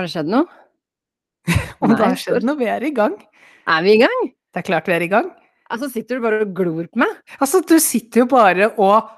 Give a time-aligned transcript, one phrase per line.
[0.00, 0.46] Har det skjedd noe?
[1.84, 3.18] Om det har skjedd noe, vi er i gang.
[3.68, 4.22] Er vi i gang?
[4.48, 5.26] Det er klart vi er i gang.
[5.68, 7.12] Altså, sitter du bare og glor på meg?
[7.36, 9.10] Altså, du sitter jo bare og,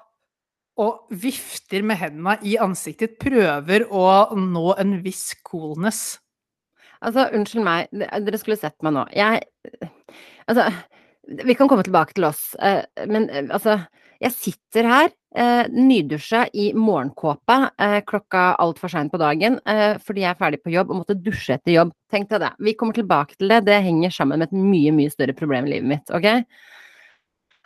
[0.82, 4.02] og vifter med hendene i ansiktet prøver å
[4.34, 6.02] nå en viss coolness.
[6.98, 9.06] Altså, unnskyld meg, dere skulle sett meg nå.
[9.14, 9.46] Jeg
[10.50, 10.66] Altså,
[11.46, 13.78] vi kan komme tilbake til oss, eh, men eh, altså
[14.22, 20.22] Jeg sitter her, eh, nydusja i morgenkåpe eh, klokka altfor seint på dagen eh, fordi
[20.22, 21.90] jeg er ferdig på jobb og måtte dusje etter jobb.
[22.12, 22.52] Tenk deg det.
[22.62, 23.64] Vi kommer tilbake til det.
[23.66, 26.28] Det henger sammen med et mye, mye større problem i livet mitt, ok?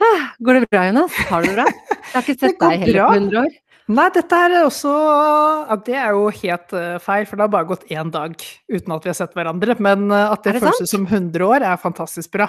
[0.01, 1.21] Ah, Går det bra, Jonas?
[1.29, 1.69] Har du det bra?
[1.69, 3.55] Jeg har ikke sett deg heller på 100 år.
[3.87, 7.69] Nei, dette er også ja, Det er jo helt uh, feil, for det har bare
[7.69, 9.77] gått én dag uten at vi har sett hverandre.
[9.79, 12.49] Men uh, at det, det føles som 100 år, er fantastisk bra.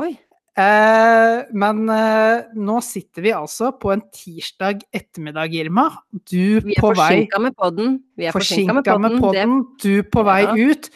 [0.00, 0.14] Oi.
[0.58, 5.84] Eh, men eh, nå sitter vi altså på en tirsdag ettermiddag, Irma.
[6.10, 7.92] Du Vi er på vei forsinka med podden.
[8.18, 9.04] Vi er forsinka med podden.
[9.04, 10.56] med podden, du på vei Ja.
[10.56, 10.90] ut.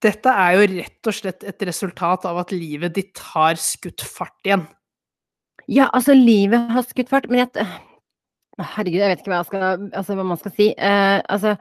[0.00, 4.38] Dette er jo rett og slett et resultat av at livet ditt har skutt fart
[4.46, 4.66] igjen.
[5.68, 7.66] Ja, altså, livet har skutt fart, men jeg
[8.58, 10.72] Herregud, jeg vet ikke hva, jeg skal, altså, hva man skal si.
[10.74, 11.52] Eh, altså,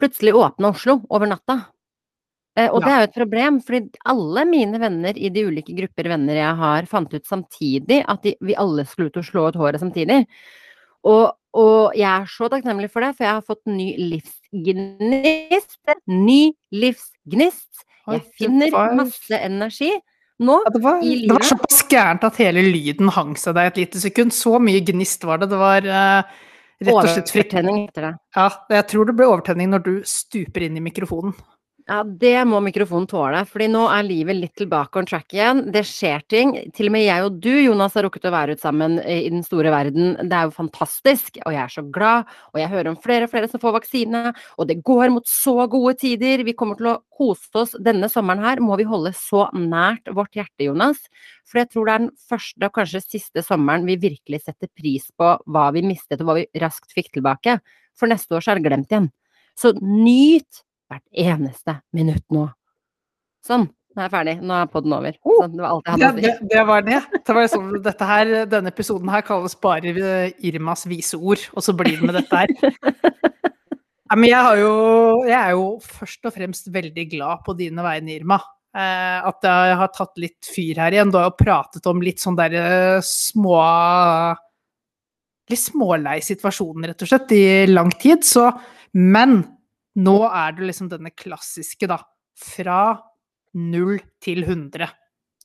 [0.00, 1.66] plutselig åpna Oslo over natta.
[2.58, 6.08] Eh, og det er jo et problem, fordi alle mine venner i de ulike grupper
[6.10, 9.60] venner jeg har, fant ut samtidig at de, vi alle skulle ut og slå ut
[9.60, 10.24] håret samtidig.
[11.06, 15.78] Og, og jeg er så takknemlig for det, for jeg har fått ny livsgnist.
[16.10, 16.42] Ny
[16.74, 17.86] livsgnist.
[18.10, 19.92] Jeg finner masse energi
[20.42, 20.56] nå.
[20.64, 23.78] Ja, det, var, I det var såpass gærent at hele lyden hang seg der et
[23.78, 24.34] lite sekund.
[24.34, 25.50] Så mye gnist var det.
[25.52, 26.34] Det var uh,
[26.82, 27.54] rett og slett fritt.
[27.54, 28.12] Overtenning heter det.
[28.36, 28.48] Ja,
[28.80, 31.36] jeg tror det ble overtenning når du stuper inn i mikrofonen.
[31.90, 35.64] Ja, det må mikrofonen tåle, fordi nå er livet litt tilbake on track igjen.
[35.74, 36.52] Det skjer ting.
[36.76, 39.42] Til og med jeg og du, Jonas, har rukket å være ut sammen i den
[39.42, 40.12] store verden.
[40.20, 42.30] Det er jo fantastisk, og jeg er så glad.
[42.54, 44.22] Og jeg hører om flere og flere som får vaksine,
[44.54, 46.46] og det går mot så gode tider.
[46.46, 48.62] Vi kommer til å kose oss denne sommeren her.
[48.62, 51.02] Må vi holde så nært vårt hjerte, Jonas.
[51.42, 55.10] For jeg tror det er den første og kanskje siste sommeren vi virkelig setter pris
[55.18, 57.58] på hva vi mistet, og hva vi raskt fikk tilbake.
[57.98, 59.10] For neste år så er det glemt igjen.
[59.58, 62.48] Så nyt hvert eneste minutt nå.
[63.46, 64.36] Sånn, nå er jeg ferdig.
[64.44, 65.16] Nå er podden over.
[65.24, 67.00] Så det var alt jeg hadde å det, Ja, det var det.
[67.26, 71.64] det var sånn, dette her, denne episoden her kalles bare eh, Irmas vise ord, og
[71.64, 72.54] så blir det med dette her.
[74.10, 74.70] Ja, men jeg, har jo,
[75.22, 78.40] jeg er jo først og fremst veldig glad på dine vegne, Irma.
[78.74, 81.12] Eh, at jeg har tatt litt fyr her igjen.
[81.14, 83.60] Du har jo pratet om litt sånn der eh, små
[85.50, 88.22] Litt smålei situasjonen, rett og slett, i lang tid.
[88.26, 88.44] Så
[88.94, 89.40] Men
[89.98, 92.00] nå er du liksom denne klassiske, da.
[92.40, 92.80] Fra
[93.58, 94.90] null til 100.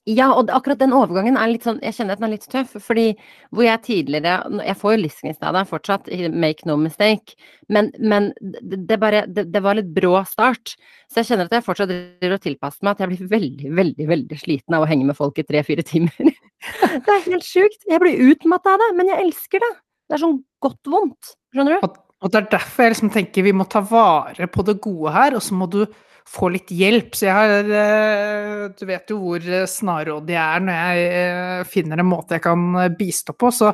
[0.06, 2.76] Ja, og akkurat den overgangen er litt sånn Jeg kjenner at den er litt tøff,
[2.86, 3.08] fordi
[3.50, 7.34] hvor jeg tidligere Jeg får jo livsgnist av deg fortsatt, make no mistake,
[7.74, 10.76] men, men det, det bare det, det var litt brå start.
[11.10, 14.08] Så jeg kjenner at jeg fortsatt driver og tilpasser meg, at jeg blir veldig, veldig,
[14.14, 16.30] veldig sliten av å henge med folk i tre-fire timer.
[17.06, 17.82] Det er helt sjukt.
[17.90, 19.74] Jeg blir utmatta av det, men jeg elsker det.
[20.06, 21.34] Det er sånn godt vondt.
[21.54, 21.86] Skjønner du?
[21.88, 25.12] Og, og det er derfor jeg liksom tenker vi må ta vare på det gode
[25.16, 25.84] her, og så må du
[26.30, 27.14] få litt hjelp.
[27.18, 31.62] Så jeg har eh, Du vet jo hvor eh, snarrådig jeg er når jeg eh,
[31.70, 32.66] finner en måte jeg kan
[32.98, 33.52] bistå på.
[33.54, 33.72] Så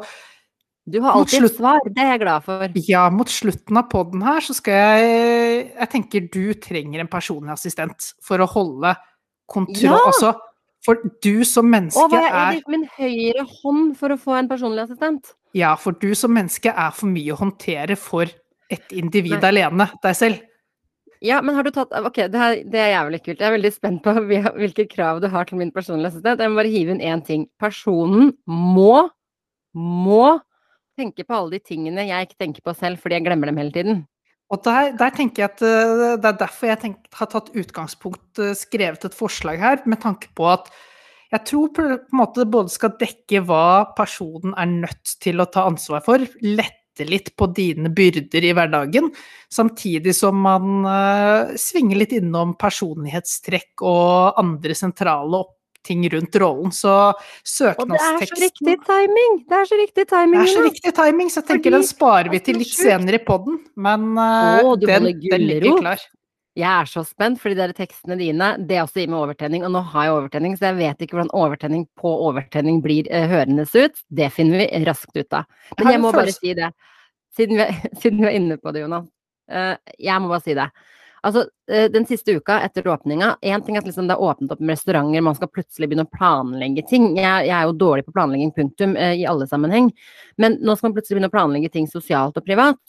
[0.84, 1.80] Du har alltid et svar.
[1.88, 2.78] Det er jeg glad for.
[2.90, 7.56] ja, mot slutten av poden her så skal jeg Jeg tenker du trenger en personlig
[7.56, 8.96] assistent for å holde
[9.52, 9.96] kontroll.
[9.96, 10.00] Ja!
[10.12, 10.36] Altså,
[10.82, 14.40] for du som menneske er Og hva er er min høyre hånd for å få
[14.40, 15.36] en personlig assistent?
[15.58, 18.30] Ja, for du som menneske er for mye å håndtere for
[18.72, 19.50] et individ Nei.
[19.50, 20.46] alene, deg selv.
[21.22, 23.42] Ja, men har du tatt Ok, det, her, det er jævlig kult.
[23.42, 24.14] Jeg er veldig spent på
[24.62, 26.42] hvilke krav du har til min personlige assistent.
[26.42, 27.46] Jeg må bare hive inn én ting.
[27.62, 29.10] Personen må,
[29.78, 30.40] må
[30.98, 33.76] tenke på alle de tingene jeg ikke tenker på selv, fordi jeg glemmer dem hele
[33.76, 34.02] tiden.
[34.52, 38.42] Og der, der tenker jeg at eh, det er derfor jeg tenk, har tatt utgangspunkt,
[38.42, 40.68] eh, skrevet et forslag her, med tanke på at
[41.32, 43.66] jeg tror på på en måte det både skal dekke hva
[43.98, 49.08] personen er nødt til å ta ansvar for, lette litt på dine byrder i hverdagen,
[49.52, 55.56] samtidig som man uh, svinger litt innom personlighetstrekk og andre sentrale opp
[55.88, 56.72] ting rundt rollen.
[56.76, 56.92] Så
[57.48, 59.38] søknadsteksten Og det er så riktig timing!
[59.48, 60.38] Det er så riktig timing!
[60.38, 63.18] Det er så riktig timing, så jeg tenker Fordi- den sparer vi til litt senere
[63.22, 66.04] i poden, men eh, Å, den, den ligger klar.
[66.60, 69.64] Jeg er så spent, fordi de der tekstene dine, det også gir meg overtenning.
[69.64, 73.28] Og nå har jeg overtenning, så jeg vet ikke hvordan overtenning på overtenning blir eh,
[73.32, 74.02] hørendes ut.
[74.12, 75.48] Det finner vi raskt ut av.
[75.80, 76.74] Men jeg må bare si det,
[77.38, 77.70] siden vi,
[78.04, 79.08] siden vi er inne på det, Jonas.
[79.52, 79.76] Eh,
[80.10, 80.68] jeg må bare si det.
[81.22, 84.52] Altså, eh, den siste uka etter åpninga Én ting er at liksom det er åpnet
[84.56, 87.12] opp med restauranter, man skal plutselig begynne å planlegge ting.
[87.20, 89.92] Jeg, jeg er jo dårlig på planlegging, punktum, eh, i alle sammenheng.
[90.42, 92.82] Men nå skal man plutselig begynne å planlegge ting sosialt og privat.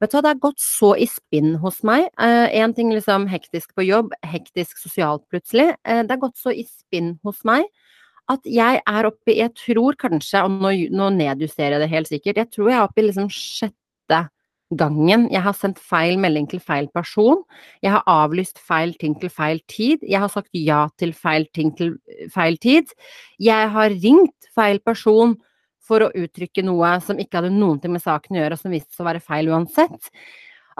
[0.00, 2.06] Vet du hva, det har gått så i spinn hos meg.
[2.16, 5.74] Én ting liksom hektisk på jobb, hektisk sosialt plutselig.
[5.84, 7.68] Eh, det har gått så i spinn hos meg
[8.30, 12.10] at jeg er oppe i Jeg tror kanskje, og nå, nå nedjusterer jeg det helt
[12.10, 14.20] sikkert, jeg tror jeg er oppe i liksom sjette
[14.78, 17.42] gangen jeg har sendt feil melding til feil person.
[17.82, 20.04] Jeg har avlyst feil ting til feil tid.
[20.06, 21.96] Jeg har sagt ja til feil ting til
[22.30, 22.92] feil tid.
[23.42, 25.34] Jeg har ringt feil person
[25.90, 28.74] for å uttrykke noe som ikke hadde noen ting med saken å gjøre, og som
[28.74, 30.12] viste seg å være feil uansett.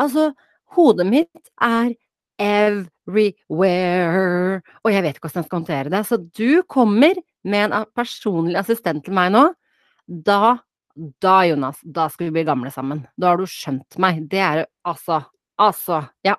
[0.00, 0.30] Altså,
[0.76, 1.92] hodet mitt er
[2.40, 6.02] everywhere, og jeg vet ikke hvordan jeg skal håndtere det.
[6.08, 9.44] Så du kommer med en personlig assistent til meg nå.
[10.30, 10.56] Da,
[11.22, 13.04] da, Jonas, da skal vi bli gamle sammen.
[13.20, 14.24] Da har du skjønt meg.
[14.30, 15.22] Det er altså
[15.60, 16.38] Altså, ja.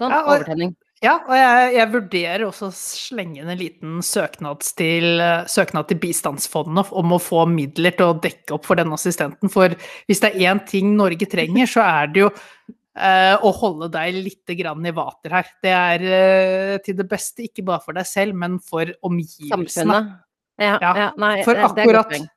[0.00, 0.74] Sånn, overtenning.
[1.00, 5.88] Ja, og jeg, jeg vurderer også å slenge inn en liten søknad til, eh, søknad
[5.88, 9.48] til bistandsfondet om å få midler til å dekke opp for denne assistenten.
[9.52, 9.72] For
[10.10, 14.18] hvis det er én ting Norge trenger, så er det jo eh, å holde deg
[14.26, 15.48] litt grann i vater her.
[15.64, 19.56] Det er eh, til det beste, ikke bare for deg selv, men for omgivelsene.
[19.64, 20.18] Samfunnet.
[20.60, 22.30] Ja, Ja, ja, nei, For akkurat det godt akkurat poeng.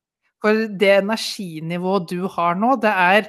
[0.44, 3.28] For det energinivået du har nå, det er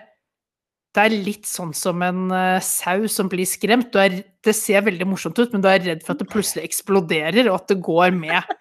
[0.95, 3.91] det er litt sånn som en uh, sau som blir skremt.
[3.95, 6.67] Du er, det ser veldig morsomt ut, men du er redd for at det plutselig
[6.69, 8.55] eksploderer, og at det går med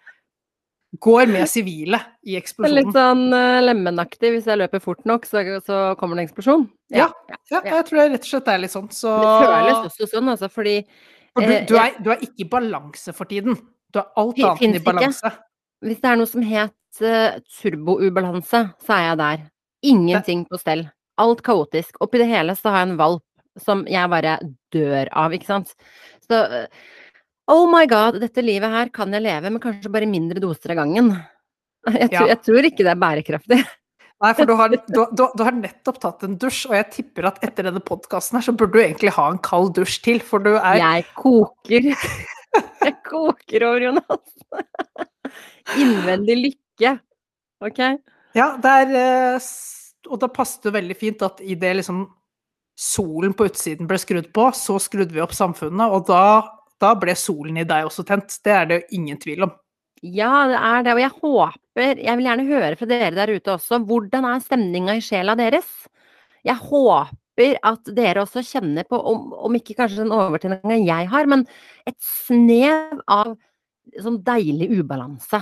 [1.02, 4.30] går med sivile i Det er litt sånn uh, lemenaktig.
[4.36, 6.68] Hvis jeg løper fort nok, så, så kommer det en eksplosjon.
[6.94, 7.40] Ja, ja.
[7.52, 8.90] Ja, jeg tror det rett og slett er litt sånn.
[8.94, 10.76] Så Det føles også sånn, altså, fordi
[11.34, 13.58] For du, eh, du, er, du er ikke i balanse for tiden.
[13.94, 14.90] Du er alt annet enn i i ikke.
[14.92, 15.34] balanse.
[15.84, 19.48] Hvis det er noe som het uh, turboubalanse, så er jeg der.
[19.94, 20.86] Ingenting på stell.
[21.22, 22.00] Alt kaotisk.
[22.02, 23.24] Oppi det hele så har jeg en valp
[23.62, 24.38] som jeg bare
[24.74, 25.76] dør av, ikke sant.
[26.26, 26.66] Så uh,
[27.54, 30.82] oh my god, dette livet her kan jeg leve med kanskje bare mindre doser av
[30.82, 31.14] gangen.
[31.84, 32.28] Jeg, tror- Ja.
[32.32, 33.58] jeg tror ikke det er bærekraftig.
[34.24, 37.28] Nei, for du har, du, du, du har nettopp tatt en dusj, og jeg tipper
[37.28, 40.40] at etter denne podkasten her, så burde du egentlig ha en kald dusj til, for
[40.46, 41.90] du er Jeg koker.
[42.86, 44.64] Jeg koker over, Jonas.
[45.80, 46.96] Innvendig lykke.
[47.64, 47.80] Ok?
[48.38, 52.06] Ja, det er eh, s- Og da passet det veldig fint at idet liksom
[52.80, 56.42] solen på utsiden ble skrudd på, så skrudde vi opp samfunnet, og da,
[56.82, 58.40] da ble solen i deg også tent.
[58.44, 59.54] Det er det jo ingen tvil om.
[60.04, 63.54] Ja, det er det, og jeg håper Jeg vil gjerne høre fra dere der ute
[63.54, 63.80] også.
[63.88, 65.70] Hvordan er stemninga i sjela deres?
[66.44, 71.30] Jeg håper at dere også kjenner på, om, om ikke kanskje den overtenninga jeg har,
[71.32, 71.46] men
[71.88, 73.32] et snev av
[74.04, 75.40] sånn deilig ubalanse.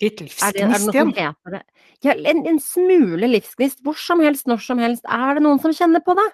[0.00, 1.12] Litt Er det, er det livsgnist igjen.
[1.16, 1.62] heter det?
[2.06, 3.82] Ja, en, en smule livsgnist.
[3.84, 5.04] Hvor som helst, når som helst.
[5.04, 6.28] Er det noen som kjenner på det?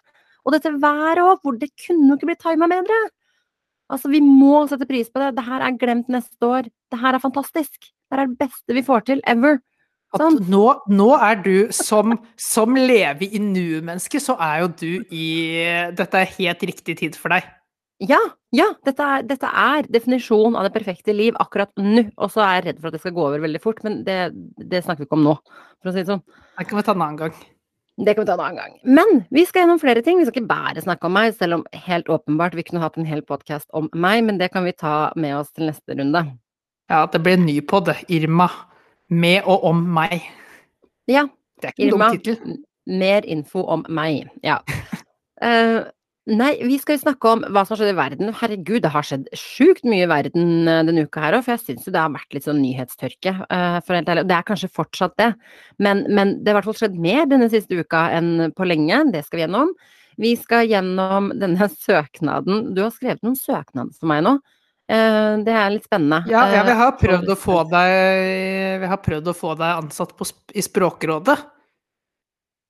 [0.46, 2.98] Og dette været òg, hvor det kunne jo ikke blitt tima bedre.
[3.90, 5.32] Altså, vi må sette pris på det.
[5.36, 6.68] Det her er glemt neste år.
[6.90, 7.80] Det her er fantastisk.
[7.82, 9.58] Det her er det beste vi får til ever.
[10.14, 10.38] At Sånn.
[10.46, 15.26] nå, nå er du som, som leve i nuet-menneske, så er jo du i
[15.98, 17.42] Dette er helt riktig tid for deg.
[18.04, 18.19] Ja,
[18.52, 18.66] ja.
[18.84, 22.02] Dette er, dette er definisjonen av det perfekte liv akkurat nå.
[22.20, 24.16] Og så er jeg redd for at det skal gå over veldig fort, men det,
[24.60, 25.37] det snakker vi ikke om nå,
[25.81, 26.25] for å si det sånn.
[26.58, 27.37] Det kan vi ta en annen gang.
[27.96, 28.75] Det kan vi ta en annen gang.
[28.98, 30.19] Men vi skal gjennom flere ting.
[30.20, 33.08] Vi skal ikke bare snakke om meg, selv om helt åpenbart vi kunne hatt en
[33.08, 36.26] hel podkast om meg, men det kan vi ta med oss til neste runde.
[36.92, 37.88] Ja, det blir en ny pod.
[38.12, 38.50] Irma.
[39.08, 40.20] Med og om meg.
[41.08, 41.25] Ja,
[41.62, 42.08] Det er ikke en Irma.
[42.12, 42.56] dum tittel.
[42.87, 44.28] mer info om meg.
[44.44, 44.60] Ja.
[45.37, 45.82] Eh,
[46.26, 48.33] nei, vi skal snakke om hva som har skjedd i verden.
[48.40, 51.62] Herregud, det har skjedd sjukt mye i verden eh, denne uka her òg, for jeg
[51.64, 55.30] syns jo det har vært litt sånn nyhetstørke, eh, Det er kanskje fortsatt det,
[55.78, 59.04] men, men det har i hvert fall skjedd mer denne siste uka enn på lenge.
[59.14, 59.73] Det skal vi gjennom.
[60.16, 62.71] Vi skal gjennom denne søknaden.
[62.75, 64.38] Du har skrevet noen søknader for meg nå.
[64.87, 66.23] Eh, det er litt spennende.
[66.30, 66.95] Ja, ja, vi har
[67.73, 71.38] deg Vi har prøvd å få deg ansatt på, i Språkrådet.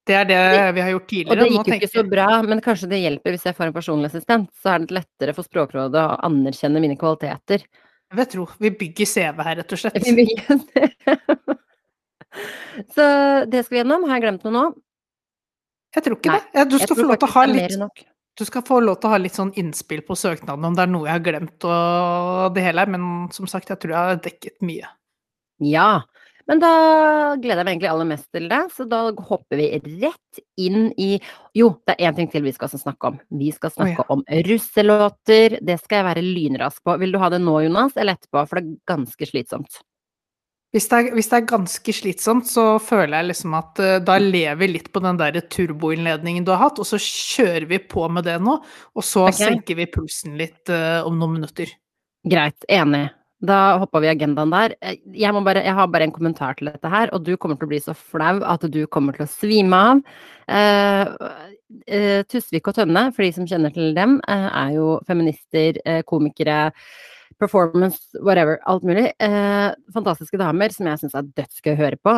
[0.06, 0.38] Det er det
[0.76, 1.32] vi har gjort tidligere.
[1.34, 3.74] Og det gikk jo ikke så bra, men kanskje det hjelper hvis jeg får en
[3.74, 4.50] personlig assistent.
[4.62, 7.64] Så er det lettere for Språkrådet å anerkjenne mine kvaliteter.
[8.06, 9.98] Jeg vil tro vi bygger CV her, rett og slett.
[10.06, 11.56] Vi bygger-
[12.94, 13.06] så
[13.50, 14.06] det skal vi gjennom.
[14.06, 14.64] Har jeg glemt noe nå?
[15.96, 16.68] Jeg tror ikke Nei, det.
[16.70, 18.04] Du skal litt.
[18.36, 20.90] Du skal få lov til å ha litt sånn innspill på søknaden om det er
[20.92, 24.58] noe jeg har glemt og det hele, men som sagt, jeg tror jeg har dekket
[24.60, 24.90] mye.
[25.64, 26.02] Ja.
[26.46, 26.72] Men da
[27.42, 29.66] gleder jeg meg egentlig aller mest til det, så da hopper vi
[30.04, 31.16] rett inn i
[31.58, 33.18] Jo, det er én ting til vi skal snakke om.
[33.34, 34.06] Vi skal snakke ja.
[34.14, 35.58] om russelåter.
[35.64, 36.94] Det skal jeg være lynrask på.
[37.02, 38.44] Vil du ha det nå, Jonas, eller etterpå?
[38.46, 39.80] For det er ganske slitsomt.
[40.74, 44.18] Hvis det, er, hvis det er ganske slitsomt, så føler jeg liksom at uh, da
[44.20, 48.04] lever vi litt på den der turboinnledningen du har hatt, og så kjører vi på
[48.12, 48.58] med det nå,
[48.92, 49.38] og så okay.
[49.46, 51.72] senker vi pulsen litt uh, om noen minutter.
[52.28, 53.06] Greit, enig.
[53.44, 54.74] Da hoppa vi agendaen der.
[54.80, 57.66] Eh, Jeg, bare, jeg har bare en kommentar til dette her, og du kommer til
[57.66, 60.00] å bli så flau at du kommer til å svime av.
[60.48, 61.06] Eh,
[61.86, 66.02] eh, Tusvik og Tønne, for de som kjenner til dem, eh, er jo feminister, eh,
[66.02, 66.72] komikere,
[67.38, 69.12] performance, whatever, alt mulig.
[69.20, 72.14] Eh, fantastiske damer som jeg syns er dødsgøy å høre på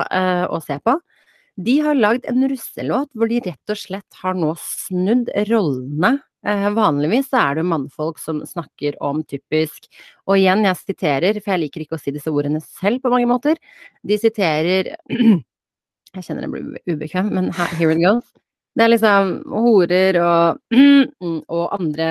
[0.55, 1.01] og se på.
[1.59, 6.21] De har lagd en russelåt hvor de rett og slett har nå snudd rollene.
[6.47, 9.89] Eh, vanligvis er det mannfolk som snakker om typisk
[10.29, 13.27] Og igjen, jeg siterer, for jeg liker ikke å si disse ordene selv på mange
[13.27, 13.59] måter.
[14.07, 14.93] De siterer
[16.17, 18.25] Jeg kjenner jeg blir ubekvem, men here it goes.
[18.79, 20.61] Det er liksom horer og,
[21.59, 22.09] og andre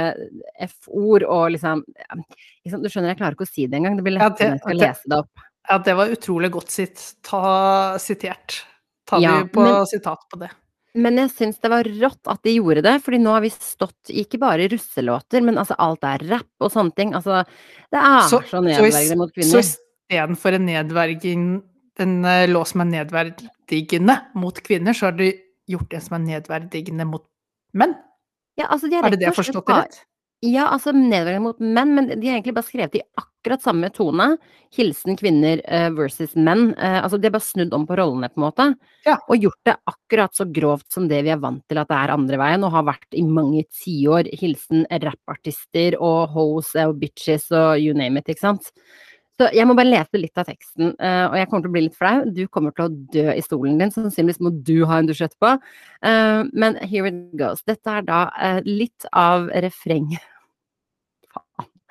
[0.68, 3.98] F-ord og liksom, liksom, Du skjønner, jeg klarer ikke å si det engang.
[3.98, 5.46] Det blir lettere når jeg skal lese det opp.
[5.68, 7.42] Ja, det var utrolig godt sitt, ta,
[8.00, 8.62] sitert.
[9.08, 10.52] Tar ja, vi på men, sitat på det.
[10.98, 14.12] Men jeg syns det var rått at de gjorde det, fordi nå har vi stått
[14.12, 17.14] ikke bare i russelåter, men altså alt er rapp og sånne ting.
[17.18, 17.44] Altså,
[17.94, 19.52] det er så, så nedverdigende mot kvinner.
[19.52, 21.50] Så istedenfor en nedverging
[22.00, 25.26] en uh, låt som er nedverdigende mot kvinner, så har du
[25.68, 27.26] gjort en som er nedverdigende mot
[27.78, 27.96] menn?
[28.58, 30.00] Ja, altså de er, er det det jeg har forstått rett?
[30.46, 34.26] Ja, altså nedverdigende mot menn, men de har egentlig bare skrevet i akkurat samme tone.
[34.76, 36.74] Hilsen kvinner uh, versus menn.
[36.76, 38.66] Uh, altså de har bare snudd om på rollene, på en måte.
[39.08, 39.16] Ja.
[39.32, 42.14] Og gjort det akkurat så grovt som det vi er vant til at det er
[42.14, 44.28] andre veien, og har vært i mange tiår.
[44.42, 48.72] Hilsen rappartister og hoes og bitches og you name it, ikke sant.
[49.40, 51.86] Så jeg må bare lese litt av teksten, uh, og jeg kommer til å bli
[51.88, 52.16] litt flau.
[52.34, 55.58] Du kommer til å dø i stolen din, sannsynligvis må du ha en dusj etterpå.
[56.54, 57.64] Men here it goes.
[57.66, 58.24] Dette er da
[58.66, 60.26] litt av refrenget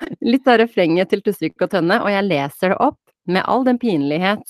[0.31, 3.79] Litt av refrenget til Tusvik og Tønne, og jeg leser det opp med all den
[3.81, 4.45] pinlighet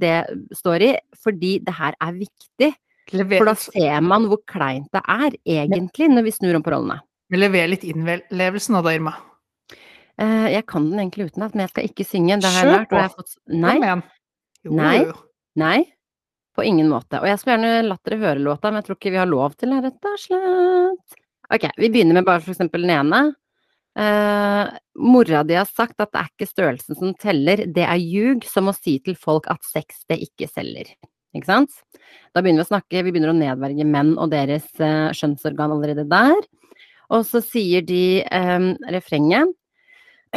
[0.00, 0.14] det
[0.56, 0.86] står i,
[1.20, 2.70] fordi det her er viktig.
[3.12, 6.96] For da ser man hvor kleint det er, egentlig, når vi snur om på rollene.
[7.28, 9.14] Vi leverer litt innlevelse nå da, Irma.
[10.18, 12.40] Uh, jeg kan den egentlig utenat, men jeg skal ikke synge.
[12.42, 12.92] Det har jeg lært.
[12.92, 13.34] Og jeg har fått...
[13.52, 13.76] Nei.
[14.64, 14.96] Jo, nei.
[15.60, 15.78] Nei.
[16.56, 17.20] På ingen måte.
[17.20, 19.54] Og jeg skulle gjerne latt dere høre låta, men jeg tror ikke vi har lov
[19.60, 21.20] til det, rett og slett.
[21.54, 23.20] Ok, vi begynner med bare for eksempel den ene.
[23.98, 28.46] Uh, mora di har sagt at det er ikke størrelsen som teller, det er ljug
[28.46, 30.86] som å si til folk at sex det ikke selger.
[31.34, 31.72] Ikke sant?
[32.32, 36.04] Da begynner vi å snakke, vi begynner å nedverge menn og deres uh, skjønnsorgan allerede
[36.08, 36.38] der.
[37.10, 39.48] Og så sier de um, refrenget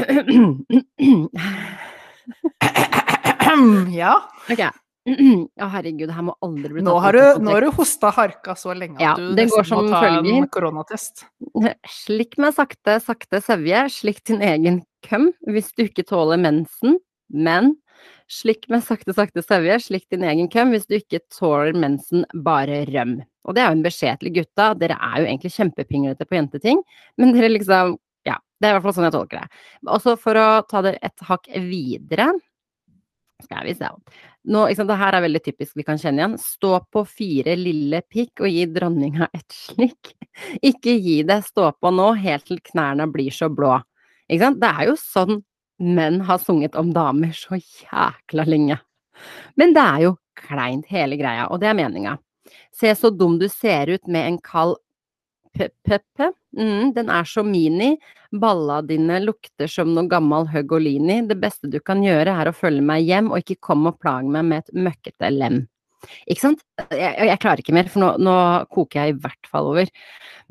[3.92, 4.14] ja.
[4.48, 4.62] Ok.
[5.66, 8.12] Å herregud, det her må aldri bli tatt Nå har du, nå har du hosta
[8.14, 11.24] harka så lenge ja, at du nesten må ta en koronatest.
[12.04, 13.88] Slikk meg sakte, sakte sevje.
[13.96, 17.00] Slikk din egen køm hvis du ikke tåler mensen.
[17.34, 17.74] Men
[18.30, 19.80] slikk meg sakte, sakte sevje.
[19.88, 23.18] Slikk din egen køm hvis du ikke tåler mensen, bare røm.
[23.50, 24.70] Og det er jo en beskjed til gutta.
[24.78, 26.86] Dere er jo egentlig kjempepinglete på jenteting,
[27.18, 27.98] men dere liksom
[28.30, 28.38] Ja.
[28.62, 29.62] det er i hvert fall sånn jeg tolker det.
[29.90, 32.30] Også for å ta det et hakk videre
[33.44, 33.90] Skal vi se
[34.52, 36.38] Nå, det her er veldig typisk vi kan kjenne igjen.
[36.42, 40.14] Stå på fire lille pikk og gi dronninga et slikk.
[40.72, 43.76] Ikke gi det stå på nå helt til knærne blir så blå.
[44.28, 44.62] Ikke sant?
[44.62, 45.42] Det er jo sånn
[45.82, 48.78] menn har sunget om damer så jækla lenge.
[49.58, 52.18] Men det er jo kleint hele greia, og det er meninga.
[52.74, 54.78] Se så dum du ser ut med en kald
[55.52, 56.32] Peppe.
[56.58, 57.94] Mm, den er så mini.
[58.32, 61.22] Balla dine lukter som noe gammel Hugolini.
[61.28, 64.32] Det beste du kan gjøre er å følge meg hjem, og ikke komme og plage
[64.32, 65.64] meg med et møkkete lem.
[66.26, 66.64] Ikke sant?
[66.90, 68.38] Jeg, jeg klarer ikke mer, for nå, nå,
[68.74, 69.92] koker jeg i hvert fall over.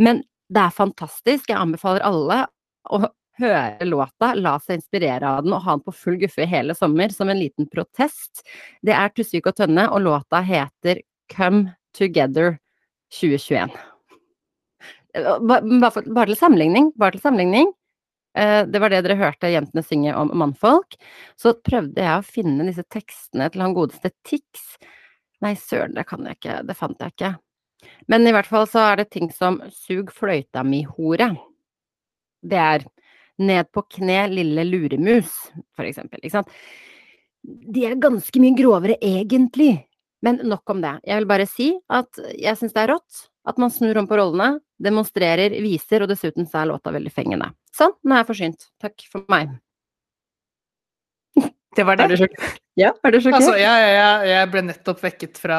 [0.00, 1.50] Men det er fantastisk.
[1.50, 2.45] Jeg anbefaler alle
[2.90, 3.02] å
[3.40, 7.12] høre låta, la seg inspirere av den og ha den på full guffe hele sommer
[7.14, 8.45] som en liten protest.
[8.85, 11.02] Det er Tusvik og Tønne, og låta heter
[11.33, 12.59] Come Together
[13.16, 13.89] 2021.
[15.14, 17.73] Eh, bare, bare til sammenligning, bare til sammenligning.
[18.38, 20.95] Uh, det var det dere hørte jentene synge om mannfolk.
[21.40, 24.76] Så prøvde jeg å finne disse tekstene til han godeste Tix.
[25.43, 27.33] Nei, søren, det kan jeg ikke, det fant jeg ikke.
[28.12, 31.33] Men i hvert fall så er det ting som sug fløyta mi, hore.
[32.40, 32.87] Det er
[33.40, 35.33] ned på kne, lille luremus,
[35.75, 36.21] for eksempel.
[36.23, 36.55] Ikke sant.
[37.43, 39.73] De er ganske mye grovere egentlig.
[40.25, 40.99] Men nok om det.
[41.09, 44.19] Jeg vil bare si at jeg syns det er rått at man snur om på
[44.21, 47.50] rollene, demonstrerer, viser, og dessuten så er låta veldig fengende.
[47.77, 48.69] Sånn, nå er jeg forsynt.
[48.83, 49.55] Takk for meg.
[51.77, 52.09] Det var det?
[52.09, 52.57] Er du sjokkert?
[52.81, 53.37] Ja, er du sjokkert?
[53.39, 55.59] Altså, ja, ja, jeg ble nettopp vekket fra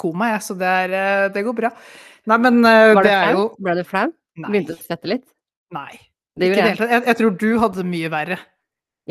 [0.00, 1.70] koma, jeg, så det, er, eh, det går bra.
[2.30, 4.08] Nei, men uh, det er jo Ble du flau?
[4.38, 5.24] Begynte å svette litt?
[5.74, 6.00] Nei.
[6.38, 6.76] Det ikke jeg.
[6.80, 8.38] Jeg, jeg tror du hadde mye verre.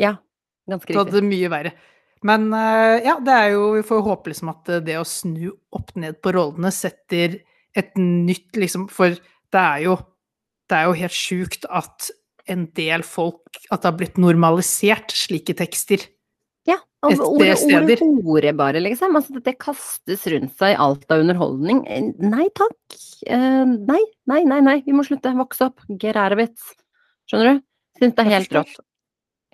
[0.00, 0.12] Ja,
[0.70, 0.96] ganske riktig.
[0.96, 1.72] Du hadde mye verre.
[2.26, 5.92] Men eh, ja, det er jo Vi får håpe liksom at det å snu opp
[5.98, 7.40] ned på rollene setter
[7.78, 9.96] et nytt liksom For det er jo
[10.70, 12.10] Det er jo helt sjukt at
[12.50, 16.02] en del folk At det har blitt normalisert slike tekster.
[16.68, 16.78] Ja.
[17.02, 19.16] Og ordet, ordet hore, bare, liksom.
[19.18, 21.80] Altså, det kastes rundt seg i alt av underholdning.
[21.90, 22.78] Eh, Nei takk.
[23.26, 23.98] Uh, nei,
[24.30, 24.76] nei, nei, nei.
[24.86, 25.34] Vi må slutte.
[25.38, 25.82] Vokse opp.
[25.98, 26.54] Get out of it.
[27.30, 27.64] Skjønner du?
[27.98, 28.78] Syns det er helt rått.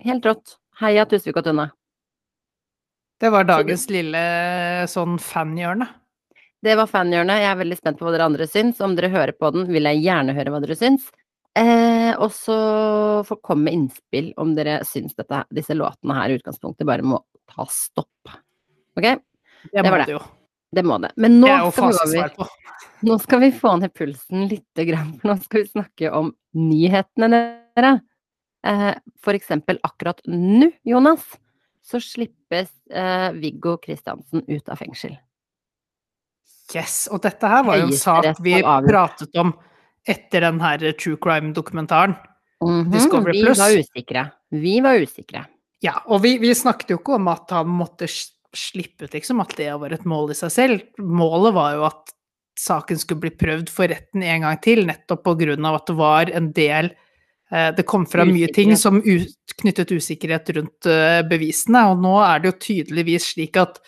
[0.05, 0.55] Helt rått.
[0.81, 1.69] Heia Tusvik og Tønne.
[3.19, 4.19] Det var dagens lille
[4.87, 5.87] sånn fanhjørne.
[6.63, 7.41] Det var fanhjørnet.
[7.41, 8.79] Jeg er veldig spent på hva dere andre syns.
[8.83, 11.07] Om dere hører på den, vil jeg gjerne høre hva dere syns.
[11.59, 12.57] Eh, og så
[13.27, 17.19] få komme med innspill om dere syns dette, disse låtene her i utgangspunktet bare må
[17.49, 18.35] ta stopp.
[18.95, 19.07] Ok?
[19.07, 20.13] Det, Det var det.
[20.13, 20.21] jo.
[20.71, 21.11] Det må det.
[21.17, 25.63] Men nå Det skal, vi nå skal vi få ned pulsen lite grann, nå skal
[25.63, 27.93] vi snakke om nyhetene dere.
[28.67, 31.25] Eh, for eksempel akkurat nå, Jonas,
[31.89, 35.15] så slippes eh, Viggo Kristiansen ut av fengsel.
[36.75, 39.55] Yes, og dette her var jo en sak vi pratet om
[40.09, 42.13] etter den her true crime-dokumentaren.
[42.61, 44.25] Mhm, Discovery vi var usikre.
[44.49, 45.45] Vi var usikre.
[45.81, 49.53] Ja, og vi, vi snakket jo ikke om at han måtte slippe ut, liksom, at
[49.57, 50.87] det var et mål i seg selv.
[50.99, 52.13] Målet var jo at
[52.59, 55.95] saken skulle bli prøvd for retten en gang til, nettopp på grunn av at det
[55.97, 56.91] var en del
[57.49, 58.99] Det kom fra mye ting som
[59.59, 63.79] knyttet usikkerhet rundt eh, bevisene, og nå er det jo tydeligvis slik at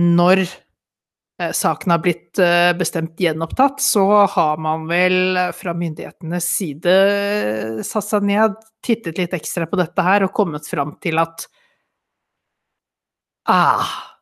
[0.00, 6.48] når eh, saken har blitt eh, bestemt gjenopptatt, så har man vel eh, fra myndighetenes
[6.58, 11.22] side eh, satt seg ned, tittet litt ekstra på dette her og kommet fram til
[11.22, 11.46] at
[13.50, 14.13] ah,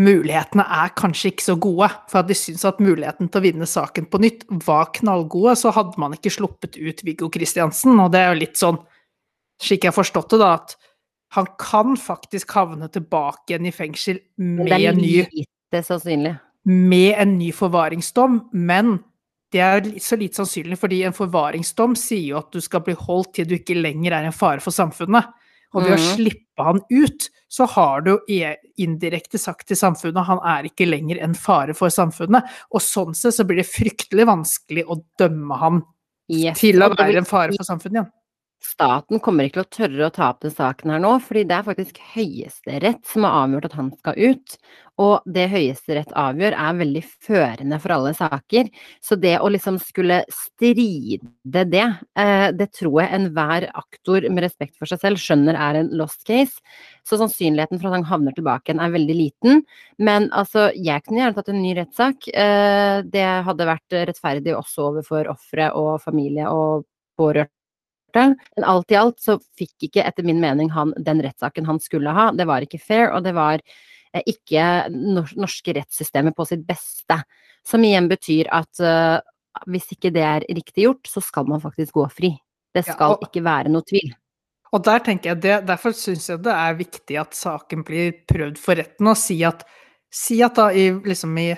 [0.00, 1.88] mulighetene er kanskje ikke så gode.
[2.10, 5.72] For at de syntes at muligheten til å vinne saken på nytt var knallgode, så
[5.74, 8.80] hadde man ikke sluppet ut Viggo Kristiansen, og det er jo litt sånn,
[9.62, 10.76] slik jeg har forstått det, da, at
[11.32, 15.14] han kan faktisk havne tilbake igjen i fengsel med en ny
[16.68, 18.98] med en ny forvaringsdom, men
[19.52, 23.34] det er så lite sannsynlig, fordi en forvaringsdom sier jo at du skal bli holdt
[23.36, 25.28] til du ikke lenger er en fare for samfunnet.
[25.74, 26.16] Og ved å Mhm.
[26.16, 28.18] slippe han ut, så har du
[28.78, 32.42] indirekte sagt til samfunnet han er ikke lenger en fare for samfunnet.
[32.72, 35.82] Og sånn sett så blir det fryktelig vanskelig å dømme han
[36.28, 36.58] Yes.
[36.60, 38.10] til å være en fare for samfunnet igjen.
[38.62, 41.56] Staten kommer ikke til å tørre å ta opp den saken her nå, fordi det
[41.56, 44.56] er faktisk Høyesterett som har avgjort at han skal ut.
[45.02, 48.68] Og det Høyesterett avgjør er veldig førende for alle saker.
[49.02, 54.76] Så det å liksom skulle stride det, eh, det tror jeg enhver aktor med respekt
[54.78, 56.62] for seg selv skjønner er en lost case.
[57.02, 59.64] Så sannsynligheten for at han havner tilbake igjen er veldig liten.
[59.98, 62.30] Men altså, jeg kunne gjerne tatt en ny rettssak.
[62.30, 66.86] Eh, det hadde vært rettferdig også overfor ofre og familie og
[67.18, 67.50] pårørende.
[68.18, 72.12] Men alt i alt så fikk ikke, etter min mening, han den rettssaken han skulle
[72.12, 72.30] ha.
[72.36, 73.60] Det var ikke fair, og det var
[74.14, 77.22] eh, ikke norske rettssystemet på sitt beste.
[77.66, 79.20] Som igjen betyr at uh,
[79.70, 82.32] hvis ikke det er riktig gjort, så skal man faktisk gå fri.
[82.74, 84.12] Det Ja, skal og- ikke være noe tvil.
[84.72, 88.56] Og der tenker jeg det, Derfor syns jeg det er viktig at saken blir prøvd
[88.58, 89.62] for retten, og si at,
[90.10, 91.50] si at da i, liksom i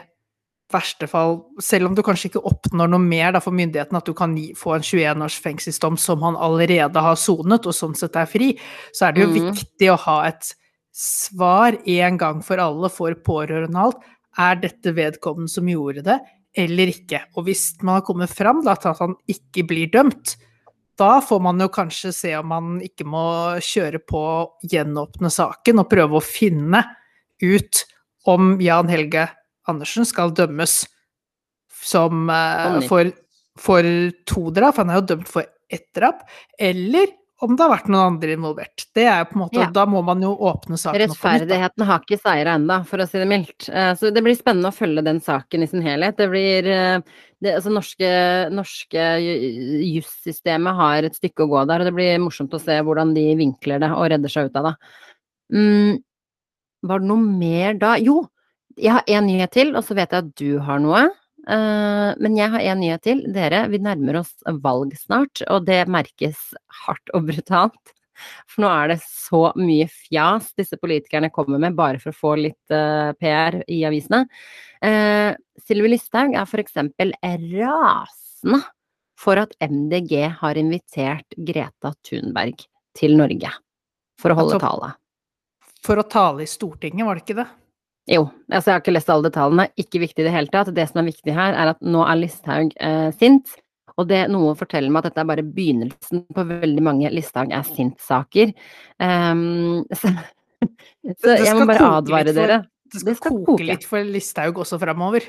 [0.74, 4.14] verste fall, selv om du kanskje ikke oppnår noe mer da for myndighetene, at du
[4.16, 8.18] kan gi, få en 21 års fengselsdom som han allerede har sonet, og sånn sett
[8.20, 8.52] er fri,
[8.94, 9.50] så er det jo mm.
[9.54, 10.54] viktig å ha et
[10.94, 14.10] svar en gang for alle for pårørende og alt.
[14.44, 16.18] Er dette vedkommende som gjorde det,
[16.58, 17.22] eller ikke?
[17.38, 20.36] Og hvis man har kommet fram da, til at han ikke blir dømt,
[20.98, 23.24] da får man jo kanskje se om man ikke må
[23.62, 24.36] kjøre på å
[24.70, 26.84] gjenåpne saken og prøve å finne
[27.42, 27.82] ut
[28.30, 29.26] om Jan Helge
[29.70, 30.84] Andersen skal dømmes
[31.84, 33.10] som eh, for,
[33.60, 33.82] for
[34.28, 36.22] to drap, han er jo dømt for ett drap,
[36.60, 37.12] eller
[37.44, 38.84] om det har vært noen andre involvert.
[38.96, 39.66] Det er jo på en måte, Ja.
[39.74, 41.10] Da må man jo åpne saken nytt.
[41.12, 43.66] Rettferdigheten har ikke seira ennå, for å si det mildt.
[43.68, 46.16] Eh, Så det blir spennende å følge den saken i sin helhet.
[46.16, 47.00] Det blir eh,
[47.44, 48.12] det, altså norske,
[48.54, 52.78] norske ju- jussystemet har et stykke å gå der, og det blir morsomt å se
[52.80, 54.74] hvordan de vinkler det og redder seg ut av det.
[55.58, 55.98] Mm,
[56.88, 57.96] var det noe mer da?
[58.00, 58.22] Jo,
[58.76, 61.04] jeg har én nyhet til, og så vet jeg at du har noe.
[61.44, 63.24] Eh, men jeg har én nyhet til.
[63.34, 64.32] Dere, vi nærmer oss
[64.64, 66.40] valg snart, og det merkes
[66.84, 67.94] hardt og brutalt.
[68.48, 72.34] For nå er det så mye fjas disse politikerne kommer med bare for å få
[72.38, 74.22] litt uh, PR i avisene.
[74.78, 75.34] Uh,
[75.66, 78.62] Sylvi Listhaug er eksempel rasende
[79.18, 82.62] for at MDG har invitert Greta Thunberg
[82.94, 83.50] til Norge
[84.20, 84.94] for å holde Altså- tale.
[85.84, 87.50] For å tale i Stortinget, var det ikke det?
[88.10, 90.72] Jo, altså jeg har ikke lest alle detaljene, ikke viktig i det hele tatt.
[90.76, 93.54] Det som er viktig her, er at nå er Listhaug eh, sint.
[93.94, 97.64] Og det noe forteller meg at dette er bare begynnelsen på veldig mange Listhaug er
[97.68, 98.52] sint-saker.
[98.98, 100.10] Um, så
[101.22, 102.60] så jeg må bare advare for- dere.
[102.94, 103.64] Det skal, Det skal koke.
[103.66, 105.24] litt for Listhaug også framover.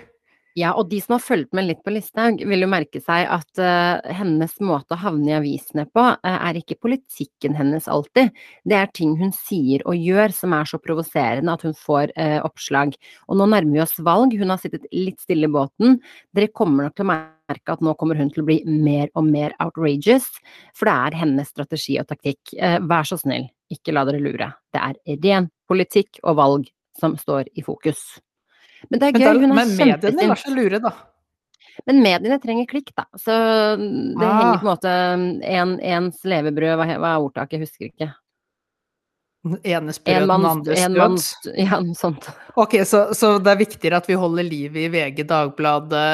[0.56, 3.60] Ja, og de som har fulgt med litt på Listhaug, vil jo merke seg at
[3.60, 8.32] uh, hennes måte å havne i avisene på, uh, er ikke politikken hennes alltid.
[8.64, 12.40] Det er ting hun sier og gjør som er så provoserende at hun får uh,
[12.48, 12.96] oppslag.
[13.28, 16.00] Og nå nærmer vi oss valg, hun har sittet litt stille i båten.
[16.32, 19.28] Dere kommer nok til å merke at nå kommer hun til å bli mer og
[19.28, 20.30] mer outrageous,
[20.72, 22.56] for det er hennes strategi og taktikk.
[22.88, 24.54] vær så snill, ikke la dere lure.
[24.72, 28.06] Det er ren politikk og valg som står i fokus.
[28.90, 30.94] Men det er gøy, hun er Men mediene lar så lure, da.
[31.86, 33.06] Men mediene trenger klikk, da.
[33.20, 34.38] Så det ah.
[34.40, 34.94] henger på en måte
[35.56, 38.12] en, ens levebrød, hva, hva er ordtaket, jeg husker ikke.
[39.46, 41.56] Enes brød, en den andres brød?
[41.62, 42.26] Ja, noe sånt.
[42.58, 46.06] Ok, så, så, det er viktigere at vi holder liv i VG, Dagbladet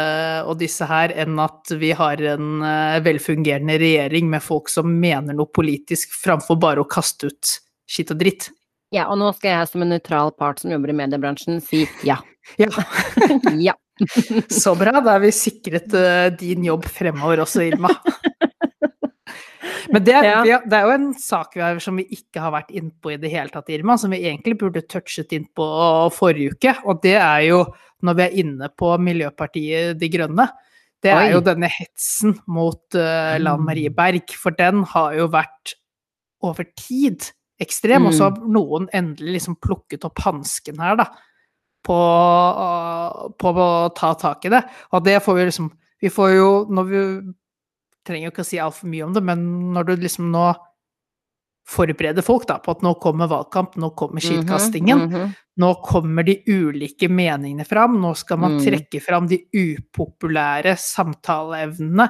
[0.50, 5.38] og disse her, enn at vi har en uh, velfungerende regjering med folk som mener
[5.38, 7.56] noe politisk, framfor bare å kaste ut
[7.92, 8.50] skitt og dritt.
[8.91, 12.19] Ja, og nå skal jeg som en nøytral part som jobber i mediebransjen, si ja.
[12.60, 12.67] Ja.
[13.69, 13.75] ja.
[14.62, 17.91] Så bra, da er vi sikret uh, din jobb fremover også, Irma.
[19.91, 20.41] Men det, ja.
[20.63, 23.32] det, er jo en sak vi har, som vi ikke har vært innpå i det
[23.34, 25.67] hele tatt, Irma, som vi egentlig burde touchet inn på
[26.15, 26.73] forrige uke.
[26.88, 27.62] Og det er jo,
[28.08, 30.47] når vi er inne på Miljøpartiet De Grønne,
[31.01, 31.34] det er Oi.
[31.34, 34.34] jo denne hetsen mot uh, Lan Marie Berg.
[34.38, 35.75] For den har jo vært
[36.45, 38.08] over tid ekstrem, mm.
[38.10, 38.47] og så har mm.
[38.56, 41.12] noen endelig liksom plukket opp hansken her, da
[41.86, 42.00] på,
[43.38, 44.63] på, å ta tak i det.
[44.93, 45.71] Og det får vi liksom
[46.02, 47.00] Vi får jo når vi
[48.08, 49.41] trenger jo ikke å si altfor mye om det, men
[49.76, 50.47] når du liksom nå
[51.71, 56.24] forbereder folk da, på at nå kommer valgkamp, nå kommer mhm, mm -hmm, nå kommer
[56.24, 58.65] de ulike meningene fram, nå skal man mm.
[58.65, 62.10] trekke fram de upopulære samtaleevnene.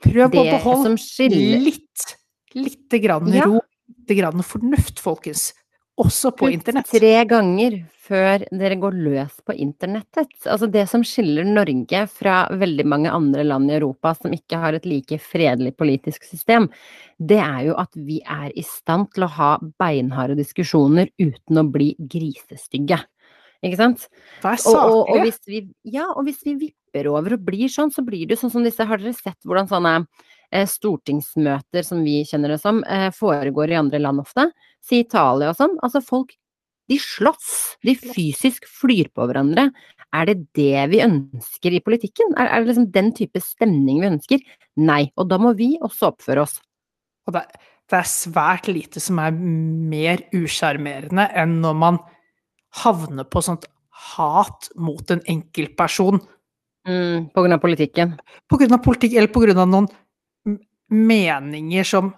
[0.00, 0.96] Prøv å beholde
[1.28, 2.16] litt,
[2.58, 3.46] lite grann ja.
[3.48, 3.60] ro,
[3.90, 5.50] litt grann fornuft, folkens
[6.00, 6.88] også på internett.
[6.90, 7.76] Tre ganger
[8.10, 10.32] før dere går løs på internettet.
[10.48, 14.76] Altså det som skiller Norge fra veldig mange andre land i Europa som ikke har
[14.76, 16.68] et like fredelig politisk system,
[17.18, 21.66] det er jo at vi er i stand til å ha beinharde diskusjoner uten å
[21.68, 23.00] bli grisestygge.
[23.60, 24.08] Ikke sant?
[24.40, 24.80] Det er saklig.
[24.80, 28.02] Og, og, og, hvis vi, ja, og hvis vi vipper over og blir sånn, så
[28.06, 29.98] blir det sånn som disse Har dere sett hvordan sånne
[30.50, 34.50] stortingsmøter, som vi kjenner det som, eh, foregår i andre land ofte?
[34.82, 35.78] Si Italia og sånn.
[35.82, 36.34] Altså, folk
[36.90, 37.78] de slåss.
[37.86, 39.70] De fysisk flyr på hverandre.
[40.12, 42.34] Er det det vi ønsker i politikken?
[42.36, 44.40] Er, er det liksom den type stemning vi ønsker?
[44.76, 45.12] Nei.
[45.16, 46.58] Og da må vi også oppføre oss.
[47.28, 47.44] Og det,
[47.90, 52.00] det er svært lite som er mer usjarmerende enn når man
[52.82, 53.68] havner på sånt
[54.16, 56.20] hat mot en enkeltperson.
[56.88, 58.14] Mm, på grunn av politikken?
[58.48, 59.90] På grunn av politikk, eller på grunn av noen
[60.90, 62.14] meninger som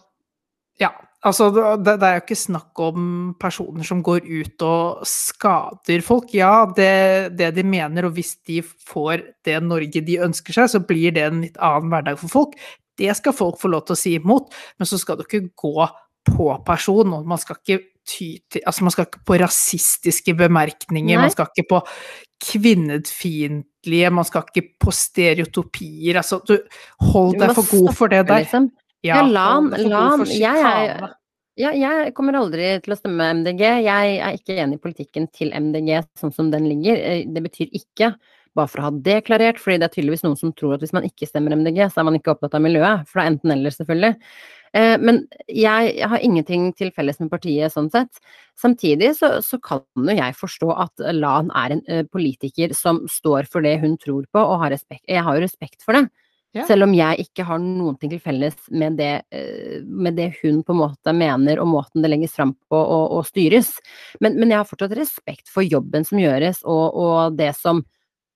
[0.80, 3.02] Ja, altså det, det, er jo ikke snakk om
[3.40, 6.32] personer som går ut og skader folk.
[6.34, 10.80] Ja, det, det, de mener, og hvis de får det Norge de ønsker seg, så
[10.80, 12.56] blir det en litt annen hverdag for folk.
[12.98, 15.86] Det skal folk få lov til å si imot, men så skal du ikke gå
[16.28, 21.16] på person, og man skal ikke ty til Altså, man skal ikke på rasistiske bemerkninger,
[21.16, 21.22] Nei.
[21.24, 21.80] man skal ikke på
[22.42, 26.56] kvinnefiendtlige, man skal ikke på stereotopier, altså du
[27.12, 28.44] Hold deg for god for det der.
[28.46, 28.70] Liksom.
[29.02, 31.08] Ja, ja lan, lan jeg, er,
[31.58, 33.64] ja, jeg kommer aldri til å stemme MDG.
[33.84, 36.96] Jeg er ikke enig i politikken til MDG sånn som den ligger.
[36.96, 38.12] Eh, det betyr ikke,
[38.56, 40.94] bare for å ha det klarert, fordi det er tydeligvis noen som tror at hvis
[40.96, 43.04] man ikke stemmer MDG, så er man ikke opptatt av miljøet.
[43.08, 44.12] For det er enten eller, selvfølgelig.
[44.72, 48.22] Eh, men jeg har ingenting til felles med partiet sånn sett.
[48.58, 53.48] Samtidig så, så kan jo jeg forstå at Lan er en uh, politiker som står
[53.52, 55.04] for det hun tror på, og har respekt.
[55.08, 56.06] Jeg har jo respekt for det.
[56.52, 56.66] Ja.
[56.68, 60.60] Selv om jeg ikke har noen ting til felles med det, eh, med det, hun
[60.60, 63.72] på en måte mener og måten det legges fram på og, og styres.
[64.20, 67.80] Men, men, jeg har fortsatt respekt for jobben som gjøres og, og det, som,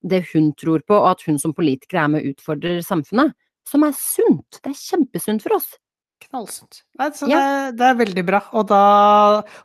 [0.01, 3.37] det hun tror på, og at hun som politiker er med og utfordrer samfunnet.
[3.69, 4.63] Som er sunt.
[4.63, 5.75] Det er kjempesunt for oss.
[6.25, 6.81] Knallsunt.
[6.99, 7.41] Nei, så ja.
[7.41, 8.41] det, det, er veldig bra.
[8.57, 8.85] Og, da,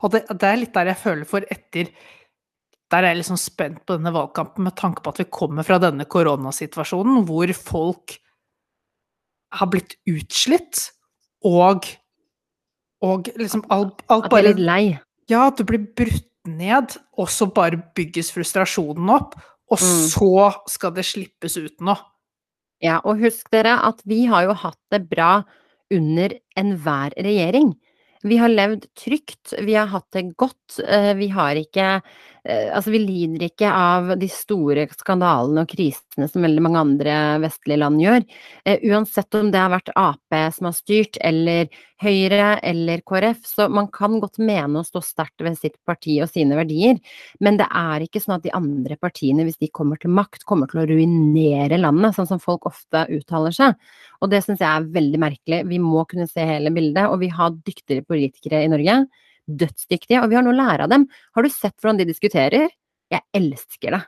[0.02, 1.94] og det, det, er litt der jeg føler for etter
[2.92, 5.80] Der er jeg liksom spent på denne valgkampen med tanke på at vi kommer fra
[5.82, 8.18] denne koronasituasjonen hvor folk
[9.52, 10.86] har blitt utslitt,
[11.44, 11.88] og
[13.02, 14.84] og liksom alt, alt bare At de er litt lei?
[15.32, 19.36] Ja, at du blir brutt ned, og så bare bygges frustrasjonen opp,
[19.72, 20.04] og mm.
[20.12, 21.96] så skal det slippes ut nå.
[22.82, 25.44] Ja, og husk dere at vi har jo hatt det bra
[25.92, 27.74] under enhver regjering.
[28.24, 32.02] Vi har levd trygt, vi har hatt det godt, eh, vi har ikke
[32.42, 37.78] Altså, vi lider ikke av de store skandalene og krisene som veldig mange andre vestlige
[37.78, 38.26] land gjør.
[38.66, 41.70] Eh, uansett om det har vært Ap som har styrt, eller
[42.02, 46.32] Høyre eller KrF, så man kan godt mene å stå sterkt ved sitt parti og
[46.34, 46.98] sine verdier,
[47.46, 50.72] men det er ikke sånn at de andre partiene, hvis de kommer til makt, kommer
[50.72, 53.78] til å ruinere landet, sånn som folk ofte uttaler seg.
[54.26, 55.62] Og det syns jeg er veldig merkelig.
[55.70, 59.04] Vi må kunne se hele bildet, og vi har dyktigere politikere i Norge
[59.60, 61.08] dødsdyktige, og vi har noe å lære av dem.
[61.36, 62.72] Har du sett hvordan de diskuterer?
[63.12, 64.02] Jeg elsker det.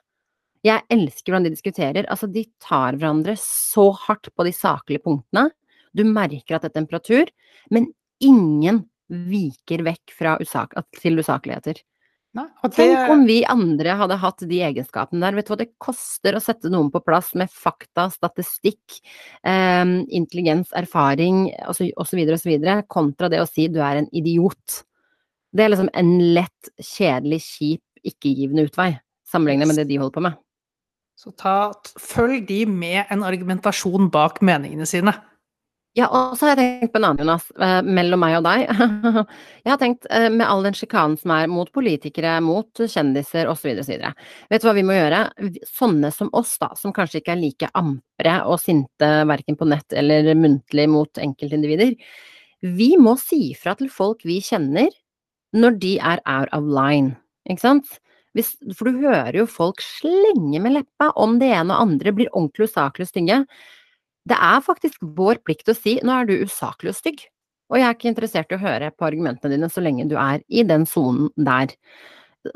[0.64, 2.08] Jeg elsker hvordan de diskuterer.
[2.08, 5.50] Altså, de tar hverandre så hardt på de saklige punktene.
[5.94, 7.32] Du merker at det er temperatur,
[7.74, 7.92] men
[8.24, 11.82] ingen viker vekk fra usak til usakligheter.
[12.34, 15.36] Nei, det Tenk om vi andre hadde hatt de egenskapene der.
[15.38, 18.98] Vet du hva det koster å sette noen på plass med fakta, statistikk,
[19.46, 24.82] eh, intelligens, erfaring osv., osv., kontra det å si du er en idiot.
[25.54, 28.94] Det er liksom en lett, kjedelig, kjip, ikke-givende utvei,
[29.30, 30.40] sammenlignet med det de holder på med.
[31.20, 35.14] Så ta, følg de med en argumentasjon bak meningene sine.
[35.94, 38.64] Ja, og så har jeg tenkt på en annen, Jonas, eh, mellom meg og deg.
[39.62, 43.76] Jeg har tenkt eh, med all den sjikanen som er mot politikere, mot kjendiser osv.
[43.84, 44.02] osv.
[44.50, 45.22] Vet du hva vi må gjøre?
[45.70, 49.94] Sånne som oss, da, som kanskje ikke er like ampre og sinte verken på nett
[49.94, 51.94] eller muntlig mot enkeltindivider.
[52.74, 54.90] Vi må si fra til folk vi kjenner
[55.54, 57.16] når de er out of line,
[57.50, 58.00] ikke sant?
[58.34, 62.32] Hvis, for du hører jo folk slenge med leppa om det ene og andre, blir
[62.32, 63.44] ordentlig usaklig og stygge.
[64.30, 67.22] Det er faktisk vår plikt å si nå er du usaklig og stygg,
[67.70, 70.44] og jeg er ikke interessert i å høre på argumentene dine så lenge du er
[70.50, 71.74] i den sonen der.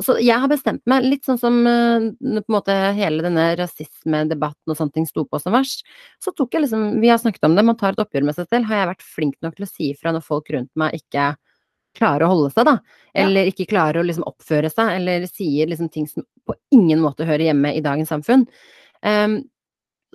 [0.03, 4.73] Så jeg har bestemt meg, litt sånn som uh, på en måte hele denne rasismedebatten
[4.73, 5.85] og sånne ting sto på som verst,
[6.23, 8.49] så tok jeg liksom, vi har snakket om det, man tar et oppgjør med seg
[8.49, 11.29] selv, har jeg vært flink nok til å si ifra når folk rundt meg ikke
[11.97, 12.77] klarer å holde seg, da.
[13.17, 17.27] Eller ikke klarer å liksom oppføre seg, eller sier liksom ting som på ingen måte
[17.27, 18.45] hører hjemme i dagens samfunn.
[19.01, 19.41] Um,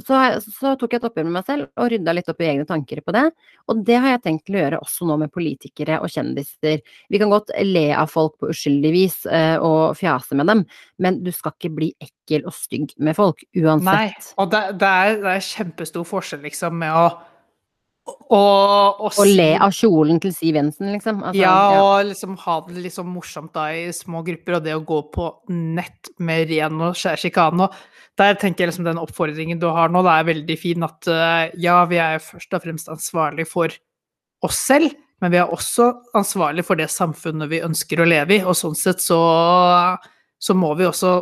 [0.00, 2.64] så, så, tok jeg et oppgjør med meg selv og rydda litt opp i egne
[2.66, 3.26] tanker på det.
[3.70, 6.80] Og det har jeg tenkt til å gjøre også nå med politikere og kjendiser.
[7.12, 10.64] Vi kan godt le av folk på uskyldig vis uh, og fjase med dem,
[11.02, 13.84] men du skal ikke bli ekkel og stygg med folk, uansett.
[13.92, 17.06] Nei, og det, det, er, det er kjempestor forskjell liksom med å
[18.02, 21.20] og, og, le av kjolen til Siv Jensen, liksom.
[21.22, 24.74] Altså, ja, ja, og liksom ha det liksom morsomt da i små grupper, og det
[24.74, 27.68] å gå på nett med ren og skjær sjikane.
[28.18, 31.46] Der tenker jeg liksom den oppfordringen du har nå, det er veldig fin at uh,
[31.62, 33.72] ja, vi er først og fremst ansvarlig for
[34.42, 34.90] oss selv,
[35.22, 38.74] men vi er også ansvarlig for det samfunnet vi ønsker å leve i, og sånn
[38.76, 39.20] sett så,
[40.42, 41.20] så må vi også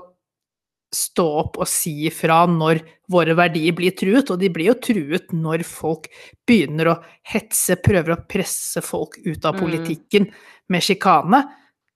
[0.90, 5.32] stå opp og si ifra når våre verdier blir truet, og de blir jo truet
[5.34, 6.08] når folk
[6.46, 6.98] begynner å
[7.30, 9.60] hetse, prøver å presse folk ut av mm.
[9.62, 10.30] politikken
[10.70, 11.44] med sjikane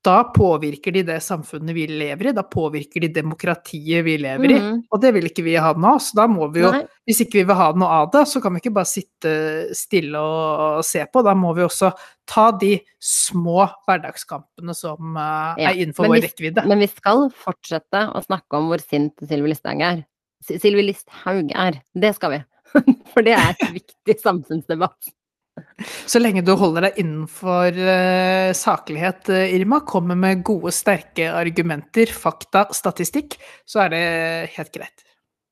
[0.05, 4.59] da påvirker de det samfunnet vi lever i, da påvirker de demokratiet vi lever i.
[4.61, 4.83] Mm.
[4.93, 6.83] Og det vil ikke vi ha nå, så da må vi jo Nei.
[7.09, 9.33] Hvis ikke vi vil ha noe av det, så kan vi ikke bare sitte
[9.77, 11.25] stille og se på.
[11.25, 11.90] Da må vi også
[12.29, 15.73] ta de små hverdagskampene som uh, ja.
[15.73, 16.64] er innenfor vår rekkevidde.
[16.71, 20.05] Men vi skal fortsette å snakke om hvor sint Sylvi Listhaug er.
[20.45, 21.81] Sylvi Listhaug er.
[21.93, 22.40] Det skal vi.
[23.12, 25.12] For det er et viktig samfunnsdebatt.
[26.07, 32.11] Så lenge du holder deg innenfor uh, saklighet, uh, Irma, kommer med gode, sterke argumenter,
[32.11, 33.37] fakta, statistikk,
[33.69, 34.03] så er det
[34.57, 35.05] helt greit.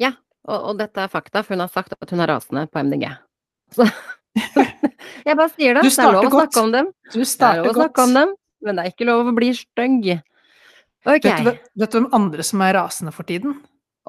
[0.02, 0.12] Ja,
[0.48, 3.08] og, og dette er fakta, for hun har sagt at hun er rasende på MDG.
[3.76, 3.86] Så
[5.24, 5.86] jeg bare sier det.
[5.86, 6.90] Det er lov å snakke om dem.
[7.12, 8.36] Du starter det er lov å snakke om dem,
[8.66, 10.08] men det er ikke lov å bli stygg.
[11.02, 11.22] Okay.
[11.26, 13.56] Vet, du, vet du hvem andre som er rasende for tiden?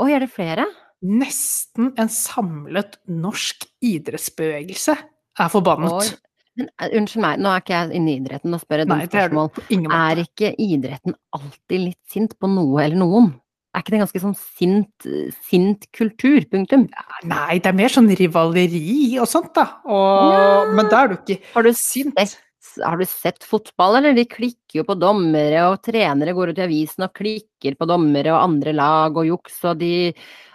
[0.01, 0.67] Oi, er det flere?
[1.03, 4.95] Nesten en samlet norsk idrettsbevegelse
[5.39, 6.13] er forbannet.
[6.59, 9.07] Men, uh, unnskyld meg, nå er ikke jeg inne i idretten og spør et dumt
[9.09, 9.49] spørsmål.
[9.73, 13.31] Er, er ikke idretten alltid litt sint på noe eller noen?
[13.73, 15.05] Er ikke det en ganske sånn sint,
[15.49, 16.43] sint kultur?
[16.51, 16.85] Punktum.
[17.25, 19.65] Nei, det er mer sånn rivaleri og sånt, da.
[19.89, 20.49] Og, ja.
[20.77, 22.13] Men da er du ikke har du sint.
[22.21, 22.37] Sett,
[22.85, 24.13] har du sett fotball, eller?
[24.13, 28.35] De klikker jo på dommere, og trenere går ut i avisen og klikker på dommere
[28.35, 29.93] og andre lag og juks, og de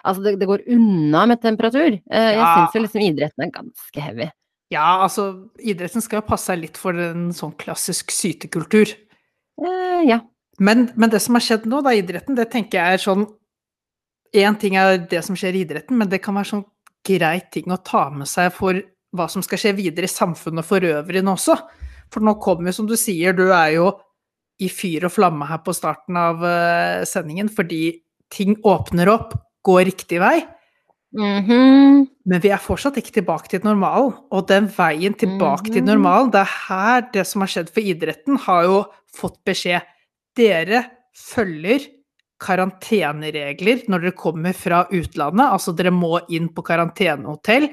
[0.08, 1.98] Altså, det, det går unna med temperatur.
[1.98, 2.52] Eh, jeg ja.
[2.54, 4.28] syns jo liksom idretten er ganske heavy.
[4.72, 8.90] Ja, altså, idretten skal jo passe seg litt for en sånn klassisk sytekultur.
[9.64, 10.20] Eh, ja.
[10.58, 13.28] Men, men, det som har skjedd nå, da, idretten, det tenker jeg er sånn
[14.36, 16.66] Én ting er det som skjer i idretten, men det kan være sånn
[17.08, 18.76] greit ting å ta med seg for
[19.16, 21.56] hva som skal skje videre i samfunnet for øvrig nå også.
[22.12, 23.86] For nå kommer jo, som du sier, du er jo
[24.60, 29.32] i fyr og flamme her på starten av uh, sendingen fordi ting åpner opp,
[29.64, 30.42] går riktig vei.
[31.18, 32.06] Mm -hmm.
[32.24, 34.12] Men vi er fortsatt ikke tilbake til normalen.
[34.30, 35.72] Og den veien tilbake mm -hmm.
[35.72, 35.90] til mhm.
[35.90, 38.84] normalen, det er her det som har skjedd for idretten, har jo
[39.16, 39.80] fått beskjed.
[40.36, 40.84] Dere
[41.16, 41.80] følger
[42.38, 45.46] karanteneregler når dere kommer fra utlandet.
[45.46, 47.68] Altså dere må inn på karantenehotell,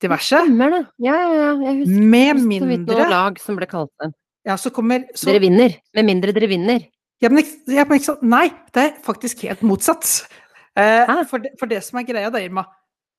[0.00, 0.36] diverse.
[0.36, 0.86] Stemmer.
[0.98, 1.54] Ja, ja, ja.
[1.64, 4.12] Jeg husker Med så vidt noe mindre lag som ble kalt det.
[4.44, 5.80] Ja, så kommer så, Dere vinner.
[5.94, 6.80] Med mindre dere vinner.
[7.22, 8.00] ja, men, ja, men?
[8.22, 10.28] Nei, det er faktisk helt motsatt.
[10.76, 12.66] Eh, for, det, for det som er greia da, Irma,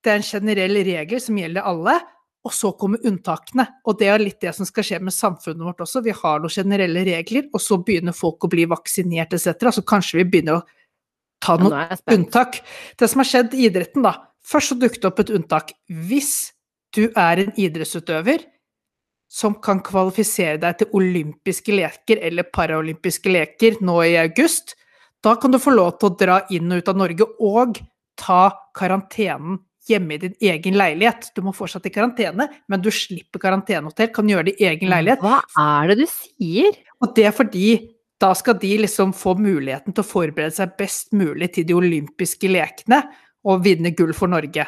[0.05, 1.95] det er en generell regel som gjelder alle,
[2.45, 3.65] og så kommer unntakene.
[3.89, 6.03] Og det er litt det som skal skje med samfunnet vårt også.
[6.05, 9.71] Vi har noen generelle regler, og så begynner folk å bli vaksinert etc.
[9.73, 10.65] Så kanskje vi begynner å
[11.41, 12.13] ta noen spent.
[12.13, 12.61] unntak.
[12.97, 14.13] Det som har skjedd i idretten, da.
[14.45, 15.73] Først så dukket det opp et unntak.
[15.89, 16.53] Hvis
[16.93, 18.45] du er en idrettsutøver
[19.35, 24.77] som kan kvalifisere deg til olympiske leker eller paraolympiske leker nå i august,
[25.25, 27.81] da kan du få lov til å dra inn og ut av Norge og
[28.21, 28.43] ta
[28.77, 29.57] karantenen
[29.89, 31.29] hjemme i din egen leilighet.
[31.35, 35.23] Du må fortsatt i karantene, men du slipper karantenehotell, kan gjøre det i egen leilighet.
[35.23, 36.79] Hva er det du sier?
[37.03, 37.67] Og det er fordi
[38.21, 42.49] da skal de liksom få muligheten til å forberede seg best mulig til de olympiske
[42.49, 43.01] lekene
[43.45, 44.65] og vinne gull for Norge.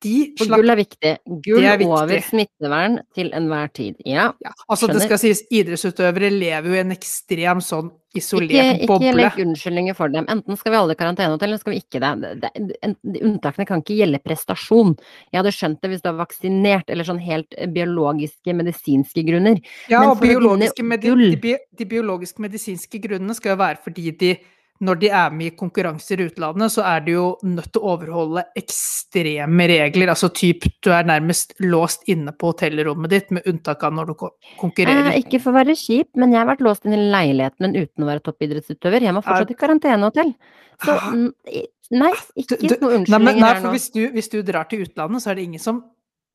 [0.00, 1.12] De For gull er viktig.
[1.44, 1.92] Gull er viktig.
[1.92, 3.98] over smittevern til enhver tid.
[4.08, 4.30] Ja.
[4.40, 9.12] ja, Altså det skal sies, idrettsutøvere lever jo i en ekstrem sånn isolert ikke boble.
[9.16, 10.26] legg unnskyldninger for dem.
[10.32, 12.40] Enten skal vi alle i karantenehotell, eller skal vi ikke det.
[12.42, 12.96] det, det en-
[13.30, 14.96] unntakene kan ikke gjelde prestasjon.
[15.32, 19.60] Jeg hadde skjønt det hvis du er vaksinert, eller sånn helt eh, biologiske, medisinske grunner.
[19.88, 24.10] Ja, Men og biologiske medi de, bi de biologiske medisinske grunnene skal jo være fordi
[24.18, 24.34] de
[24.80, 27.90] når de er med i konkurranser i utlandet, så er de jo nødt til å
[27.94, 30.08] overholde ekstreme regler.
[30.12, 34.14] Altså typ du er nærmest låst inne på hotellrommet ditt, med unntak av når du
[34.60, 35.12] konkurrerer.
[35.12, 37.76] Eh, ikke for å være kjip, men jeg har vært låst inn i leiligheten min
[37.82, 39.02] uten å være toppidrettsutøver.
[39.08, 40.34] Jeg må fortsatt i karantenehotell.
[40.80, 41.10] Så Ah.
[41.12, 43.70] mm, i- nei, ikke Du- du- noe unnskyldninger her nå.
[43.70, 45.84] hvis du, hvis du drar til utlandet, så er det ingen som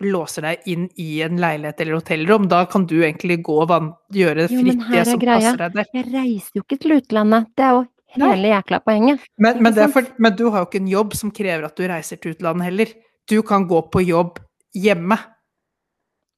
[0.01, 2.47] låser deg inn i en leilighet eller hotellrom.
[2.47, 3.69] Da kan du egentlig gå og
[4.13, 5.85] gjøre fritt det som passer deg der.
[5.93, 7.47] Jeg reiser jo ikke til utlandet.
[7.55, 7.87] Det er jo.
[8.23, 9.19] Hele jækla poenget.
[9.37, 12.17] Men, men, for, men du har jo ikke en jobb som krever at du reiser
[12.21, 12.93] til utlandet heller.
[13.29, 14.39] Du kan gå på jobb
[14.75, 15.17] hjemme.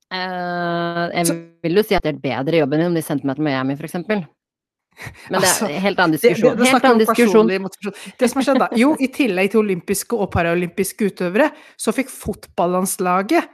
[0.07, 3.25] Uh, jeg Så- vil jo si at det er bedre jobb enn om de sendte
[3.27, 4.25] meg til Miami, eksempel.
[5.29, 6.57] Men det Altså, er en helt annen Det, det, diskusjon.
[6.57, 7.47] det Helt annen diskusjon.
[8.17, 12.09] Det som har skjedd da, jo, i tillegg til olympiske og paralympiske utøvere, så fikk
[12.09, 13.45] fotballandslaget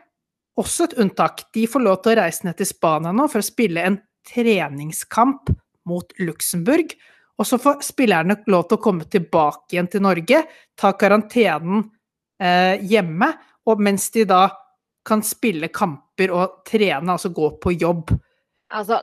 [0.57, 1.43] også et unntak.
[1.53, 5.51] De får lov til å reise ned til Spania nå for å spille en treningskamp
[5.89, 6.93] mot Luxembourg.
[7.39, 10.43] Og så får spillerne lov til å komme tilbake igjen til Norge,
[10.77, 11.81] ta karantenen
[12.41, 13.31] eh, hjemme,
[13.65, 14.45] og mens de da
[15.07, 18.13] kan spille kamper og trene, altså gå på jobb.
[18.73, 18.97] Altså,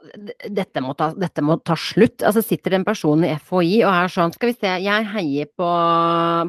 [0.50, 2.24] dette må, ta, dette må ta slutt.
[2.26, 5.46] Altså, sitter det en person i FHI og er sånn Skal vi se, jeg heier
[5.54, 5.68] på,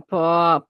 [0.10, 0.22] på,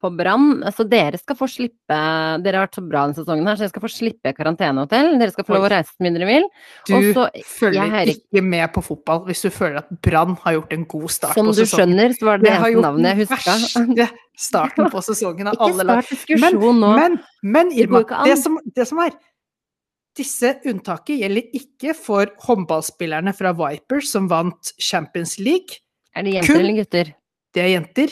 [0.04, 0.50] på Brann.
[0.68, 2.00] Altså, dere skal få slippe
[2.44, 5.14] Dere har vært så bra denne sesongen her, så dere skal få slippe karantenehotell.
[5.22, 6.50] Dere skal få lov å reise så mye dere vil.
[6.90, 10.76] Du Også, følger hører- ikke med på fotball hvis du føler at Brann har gjort
[10.76, 13.58] en god start Som på du skjønner, så var det det eneste navnet jeg huska.
[13.64, 14.10] verste
[14.42, 16.04] starten på sesongen av alle lag.
[16.04, 16.94] start diskusjon nå.
[17.00, 19.16] Men, men Det Irma, det som, det som er
[20.18, 25.80] Disse unntaket gjelder ikke for håndballspillerne fra Vipers som vant Champions League.
[26.16, 27.14] er det jenter kun- eller gutter?
[27.54, 28.12] Det er jenter.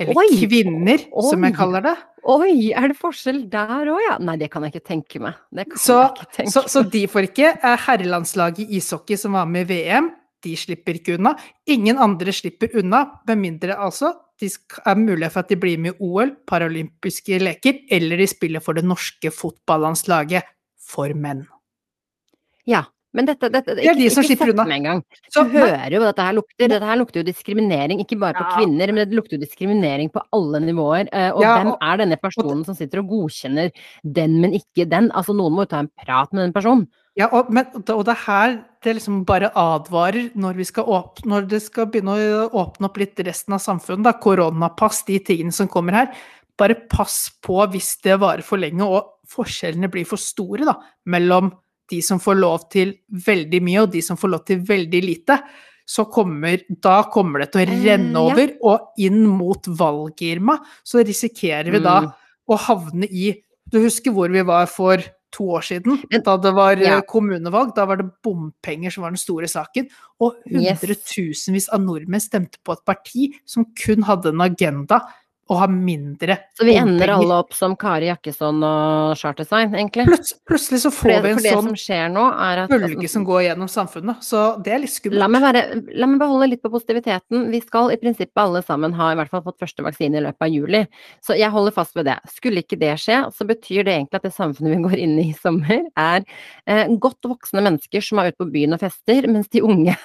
[0.00, 0.28] Eller Oi!
[0.48, 0.98] kvinner,
[1.30, 1.96] som jeg kaller det.
[2.28, 4.18] Oi, er det forskjell der òg, ja?
[4.18, 5.34] Nei, det kan jeg ikke tenke meg.
[5.52, 5.98] Det kan Så,
[6.36, 7.50] tenke så, så de får ikke.
[7.64, 10.10] Eh, Herrelandslaget i ishockey som var med i VM,
[10.42, 11.34] de slipper ikke unna.
[11.68, 14.48] Ingen andre slipper unna, med mindre altså de
[14.86, 18.72] er mulighet for at de blir med i OL, paralympiske leker, eller de spiller for
[18.72, 20.42] det norske fotballandslaget
[20.90, 21.44] for menn.
[22.68, 22.84] Ja,
[23.16, 24.64] men dette, dette Det er de som ikke slipper unna.
[24.70, 25.00] med en gang.
[25.34, 26.68] Så, Du hører jo hva dette her lukter.
[26.70, 28.56] Dette her lukter jo diskriminering, ikke bare på Ja.
[28.58, 31.08] kvinner, men det lukter jo diskriminering på alle nivåer.
[31.12, 33.72] Eh, Og Ja, hvem er denne personen som sitter og godkjenner
[34.04, 35.10] den, men ikke den?
[35.10, 36.86] Altså, noen må jo ta en prat med den personen.
[37.16, 41.26] ja, og, men, og det er her det liksom bare advarer når, vi skal åpne,
[41.26, 45.52] når det skal begynne å åpne opp litt resten av samfunnet, da, koronapass, de tingene
[45.52, 46.14] som kommer her.
[46.60, 50.76] Bare pass på hvis det varer for lenge og forskjellene blir for store da,
[51.10, 51.50] mellom
[51.90, 52.94] de som får lov til
[53.26, 55.40] veldig mye og de som får lov til veldig lite.
[55.90, 58.22] Så kommer, da kommer det til å renne ja.
[58.22, 62.12] over, og inn mot valgirma så risikerer vi da Mm.
[62.50, 63.32] å havne i
[63.70, 64.98] Du husker hvor vi var for
[65.30, 66.00] to år siden?
[66.10, 67.00] Da det var eh, ja.
[67.06, 67.72] kommunevalg.
[67.76, 69.86] Da var det bompenger som var den store saken.
[70.18, 74.98] Og hundretusenvis av nordmenn stemte på et parti som kun hadde en agenda
[75.50, 77.14] å ha mindre Så vi ender bompenger.
[77.16, 80.06] alle opp som Kari Jakkesson og Chartersign, egentlig.
[80.10, 84.20] Plutselig, plutselig så får det, vi en sånn som at bølge som går gjennom samfunnet.
[84.26, 85.22] Så det er litt skummelt.
[85.22, 85.64] La meg, være,
[85.96, 87.48] la meg beholde litt på positiviteten.
[87.54, 90.46] Vi skal i prinsippet alle sammen ha i hvert fall fått første vaksine i løpet
[90.46, 90.84] av juli.
[91.24, 92.18] Så jeg holder fast ved det.
[92.36, 95.30] Skulle ikke det skje, så betyr det egentlig at det samfunnet vi går inn i
[95.30, 96.24] i sommer, er
[96.66, 99.96] eh, godt voksne mennesker som er ute på byen og fester, mens de unge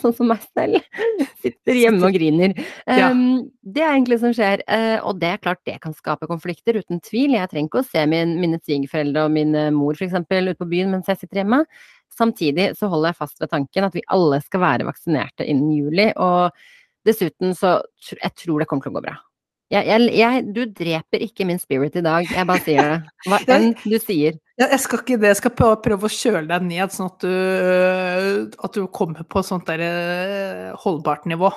[0.00, 0.80] sånn som meg selv.
[1.44, 2.54] Sitter hjemme og griner.
[2.86, 3.10] Ja.
[3.12, 6.28] Um, det er egentlig det som skjer, Uh, og det er klart det kan skape
[6.28, 7.36] konflikter, uten tvil.
[7.36, 10.16] Jeg trenger ikke å se min, mine svigerforeldre og min eh, mor f.eks.
[10.18, 11.62] ute på byen mens jeg sitter hjemme.
[12.18, 16.10] Samtidig så holder jeg fast ved tanken at vi alle skal være vaksinerte innen juli,
[16.16, 16.52] og
[17.08, 17.78] dessuten så
[18.10, 19.16] jeg tror det kommer til å gå bra.
[19.68, 22.98] Jeg, jeg, jeg, du dreper ikke min spirit i dag, jeg bare sier det.
[23.28, 24.38] Hva enn du sier.
[24.58, 28.74] Jeg skal ikke det, jeg skal prøve, å kjøle deg ned, sånn at du, at
[28.78, 31.50] du kommer på sånt der eh, holdbart nivå.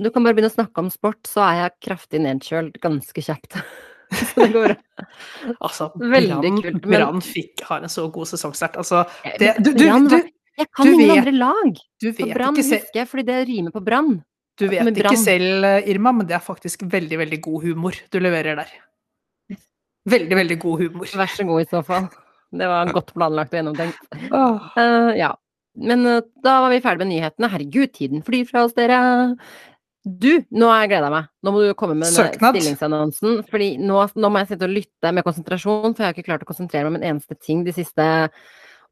[0.00, 3.60] Du kan bare begynne å snakke om sport, så er jeg kraftig nedkjølt ganske kjapt.
[4.12, 5.04] Så det går bra.
[5.64, 8.74] Altså, Veldig Brann kult, Brann fikk- har en så god sesongstart.
[8.82, 10.16] Altså, Jeg det, du, du, du,
[10.60, 11.78] Jeg kan du ingen andre lag.
[11.96, 14.18] du vet, vet, Brann husker jeg fordi det rimer på brann.
[14.60, 18.18] Du vet ikke selv, eh, Irma, men det er faktisk veldig, veldig god humor du
[18.20, 18.72] leverer der.
[20.08, 21.08] Veldig, veldig god humor.
[21.16, 22.08] Vær så god i så fall.
[22.52, 24.00] Det var godt planlagt og gjennomtenkt.
[24.12, 25.32] Eh, ja.
[25.72, 27.48] Men uh, da var vi ferdig med nyhetene.
[27.48, 28.98] Herregud, tiden flyr fra oss, dere.
[30.02, 31.30] Du, nå har jeg gleda meg.
[31.46, 33.40] Nå må du komme med stillingsannonsen.
[33.48, 36.44] Fordi nå, nå må jeg sitte og lytte med konsentrasjon, for jeg har ikke klart
[36.44, 38.04] å konsentrere meg om en eneste ting de siste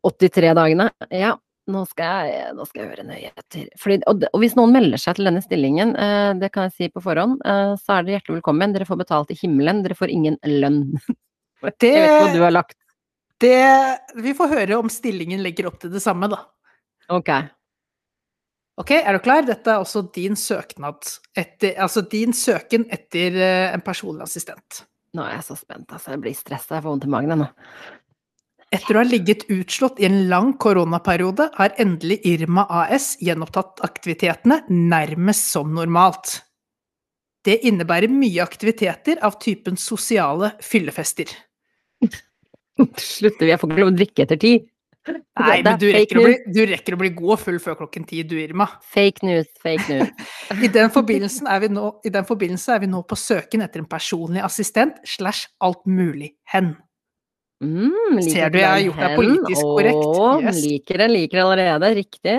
[0.07, 0.89] 83 dagene.
[1.13, 1.35] Ja,
[1.69, 3.69] nå skal jeg, nå skal jeg høre nøye etter.
[4.11, 7.03] Og, og hvis noen melder seg til denne stillingen, eh, det kan jeg si på
[7.05, 8.75] forhånd, eh, så er dere hjertelig velkommen.
[8.75, 10.85] Dere får betalt i himmelen, dere får ingen lønn.
[11.61, 12.79] Jeg vet hva du har lagt.
[13.41, 13.57] Det,
[14.17, 16.39] vi får høre om stillingen legger opp til det samme, da.
[17.13, 17.29] Ok.
[18.81, 19.45] Ok, er du klar?
[19.45, 21.05] Dette er også din søknad.
[21.37, 24.87] Etter, altså din søken etter eh, en personlig assistent.
[25.17, 26.15] Nå er jeg så spent, altså.
[26.15, 27.51] Jeg blir stressa, jeg får vondt i magen ennå.
[27.51, 28.00] nå.
[28.71, 34.61] Etter å ha ligget utslått i en lang koronaperiode, har endelig Irma AS gjenopptatt aktivitetene
[34.71, 36.37] nærmest som normalt.
[37.43, 41.33] Det innebærer mye aktiviteter av typen sosiale fyllefester.
[43.11, 43.51] Slutter vi?
[43.51, 44.53] Jeg får ikke lov å drikke etter ti.
[45.11, 48.21] Nei, men du rekker, bli, du rekker å bli god og full før klokken ti,
[48.29, 48.69] du, Irma.
[48.93, 50.13] Fake news, fake news.
[50.67, 50.93] I den,
[51.75, 55.83] nå, I den forbindelse er vi nå på søken etter en personlig assistent slash alt
[55.89, 56.77] mulig hen.
[57.61, 60.05] Mm, liker Ser du jeg har gjort deg politisk korrekt?
[60.21, 60.61] Åh, Yes.
[60.65, 61.91] liker det, liker det allerede.
[61.99, 62.37] Riktig.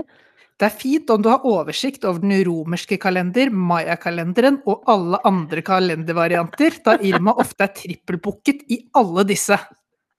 [0.61, 5.61] Det er fint om du har oversikt over den romerske kalender, mayakalenderen og alle andre
[5.65, 9.57] kalendervarianter, da Irma ofte er trippelbooket i alle disse.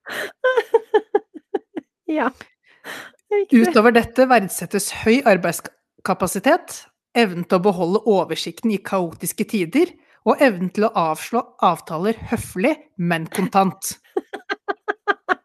[2.12, 2.26] Ja.
[3.32, 3.62] Riktig.
[3.70, 6.82] Utover dette verdsettes høy arbeidskapasitet,
[7.16, 9.94] evnen til å beholde oversikten i kaotiske tider,
[10.28, 13.94] og evnen til å avslå avtaler høflig, men kontant.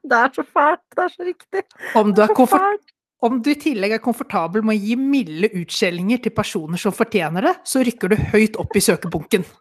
[0.07, 0.83] Det er så fælt.
[0.95, 1.63] Det er så riktig.
[1.99, 2.93] Om du, komfort
[3.25, 7.49] om du i tillegg er komfortabel med å gi milde utskjellinger til personer som fortjener
[7.49, 9.47] det, så rykker du høyt opp i søkebunken.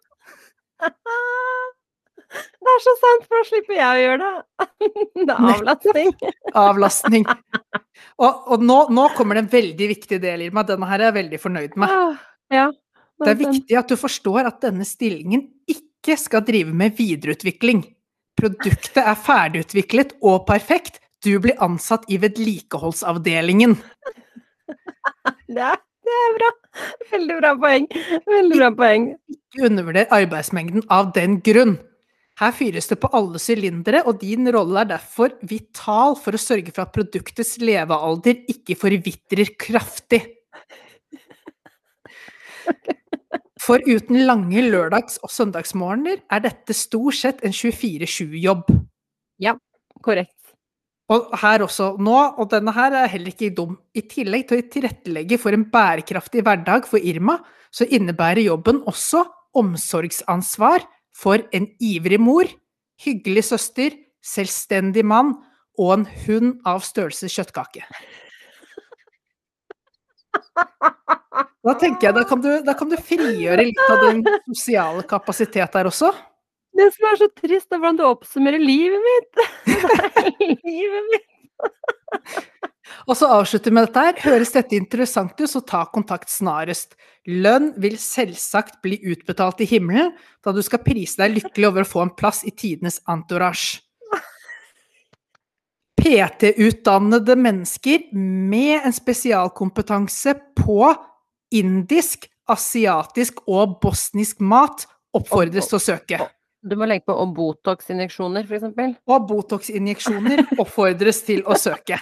[2.36, 4.66] Det er så sant, for da slipper jeg å gjøre det.
[5.28, 6.09] Det er avlastning.
[6.66, 7.26] Avlastning.
[8.18, 10.66] Og, og nå, nå kommer det en veldig viktig del, i meg.
[10.68, 11.94] Denne her er jeg veldig fornøyd med.
[11.94, 12.74] Ja, det, er
[13.22, 17.86] Det er viktig at du forstår at denne stillingen ikke skal drive med videreutvikling.
[18.37, 21.01] Produktet er ferdigutviklet og perfekt.
[21.24, 23.78] Du blir ansatt i vedlikeholdsavdelingen.
[25.47, 26.49] Det er, det er bra.
[27.12, 27.84] Veldig bra poeng.
[28.26, 29.05] Veldig bra poeng.
[29.30, 31.76] Ikke undervurder arbeidsmengden av den grunn.
[32.37, 36.74] Her fyres det på alle sylindere, og din rolle er derfor vital for å sørge
[36.74, 40.20] for at produktets levealder ikke forvitrer kraftig.
[43.67, 48.71] For uten lange lørdags- og søndagsmorgener er dette stort sett en 24-7-jobb.
[49.43, 49.57] Ja,
[50.05, 50.33] Korrekt.
[51.11, 53.77] Og her også nå, og denne her er heller ikke dum.
[53.95, 57.39] I tillegg til å tilrettelegge for en bærekraftig hverdag for Irma,
[57.71, 59.25] så innebærer jobben også
[59.57, 60.87] omsorgsansvar
[61.17, 62.51] for en ivrig mor,
[63.03, 65.37] hyggelig søster, selvstendig mann
[65.79, 67.87] og en hund av størrelse kjøttkake.
[71.37, 75.74] Da tenker jeg, da kan, du, da kan du frigjøre litt av den sosiale kapasitet
[75.74, 76.12] der også.
[76.76, 79.43] Det som er så trist, er hvordan du oppsummerer livet mitt.
[80.68, 81.32] livet mitt.
[83.07, 84.20] Og så avslutter vi med dette her.
[84.24, 86.95] Høres dette interessant ut, så ta kontakt snarest.
[87.26, 90.12] Lønn vil selvsagt bli utbetalt i himmelen,
[90.45, 93.82] da du skal prise deg lykkelig over å få en plass i tidenes entourage.
[95.97, 100.93] PT-utdannede mennesker med en spesialkompetanse på
[101.55, 104.86] indisk, asiatisk og bosnisk mat
[105.16, 106.20] oppfordres til å søke.
[106.66, 108.97] Du må legge på og Botox-injeksjoner, eksempel.
[109.07, 111.99] Og Botox-injeksjoner oppfordres til å søke.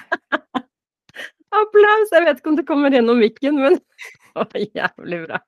[1.54, 2.12] Applaus!
[2.12, 3.80] Jeg vet ikke om det kommer gjennom mikken, men
[4.40, 5.38] Å, jævlig bra.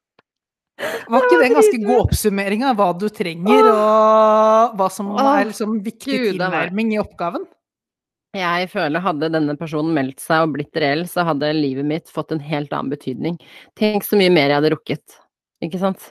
[0.76, 5.48] Var ikke det en ganske god oppsummering av hva du trenger, og hva som er
[5.48, 7.46] liksom viktig tilnærming i oppgaven?
[8.36, 12.32] Jeg føler hadde denne personen meldt seg og blitt reell, så hadde livet mitt fått
[12.36, 13.38] en helt annen betydning.
[13.78, 15.16] Tenk så mye mer jeg hadde rukket,
[15.64, 16.10] ikke sant?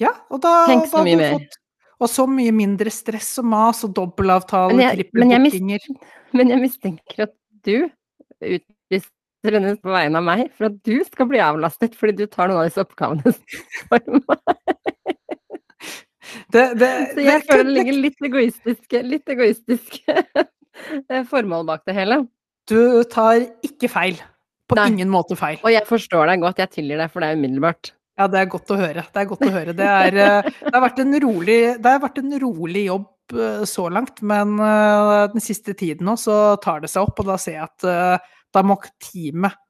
[0.00, 1.36] Ja, og da, Tenk så da mye mer.
[1.38, 1.60] fått
[2.02, 5.84] Og så mye mindre stress og mas og dobbeltavtale, jeg trippelbookinger.
[6.34, 7.34] Men jeg mistenker at
[7.64, 7.76] du
[8.42, 12.50] utviser henne på vegne av meg, for at du skal bli avlastet fordi du tar
[12.50, 13.30] noen av disse oppgavene
[13.86, 14.66] for meg.
[16.50, 20.00] Det, det, Så jeg det- føler det ligger litt egoistisk, litt egoistisk
[21.08, 22.22] eh, formål bak det hele.
[22.70, 24.20] Du tar ikke feil.
[24.70, 24.88] På Nei.
[24.94, 25.58] ingen måte feil.
[25.60, 27.92] Og jeg forstår deg godt, jeg tilgir deg, for det er umiddelbart.
[28.16, 29.02] Ja, det er godt å høre.
[29.12, 29.74] Det er godt å høre.
[29.76, 33.66] Det, er, eh, det, har, vært en rolig, det har vært en rolig jobb eh,
[33.68, 34.56] så langt, men
[35.34, 38.62] den siste tiden nå så tar det seg opp, og da ser jeg at da
[38.62, 39.60] må teamet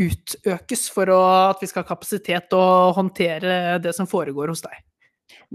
[0.00, 1.20] utøkes for å,
[1.52, 2.64] at vi skal ha kapasitet å
[2.96, 4.82] håndtere det som foregår hos deg.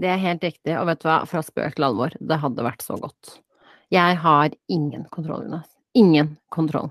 [0.00, 2.84] Det er helt riktig, og vet du hva, fra spøk til alvor, det hadde vært
[2.84, 3.36] så godt.
[3.90, 5.68] Jeg har ingen kontroll, Jonas.
[5.98, 6.90] Ingen kontroll.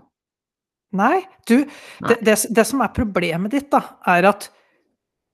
[0.96, 1.68] Nei, du, Nei.
[2.10, 4.50] Det, det, det som er problemet ditt, da, er at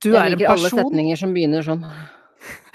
[0.03, 1.85] du Jeg er en person Jeg liker alle setninger som begynner sånn.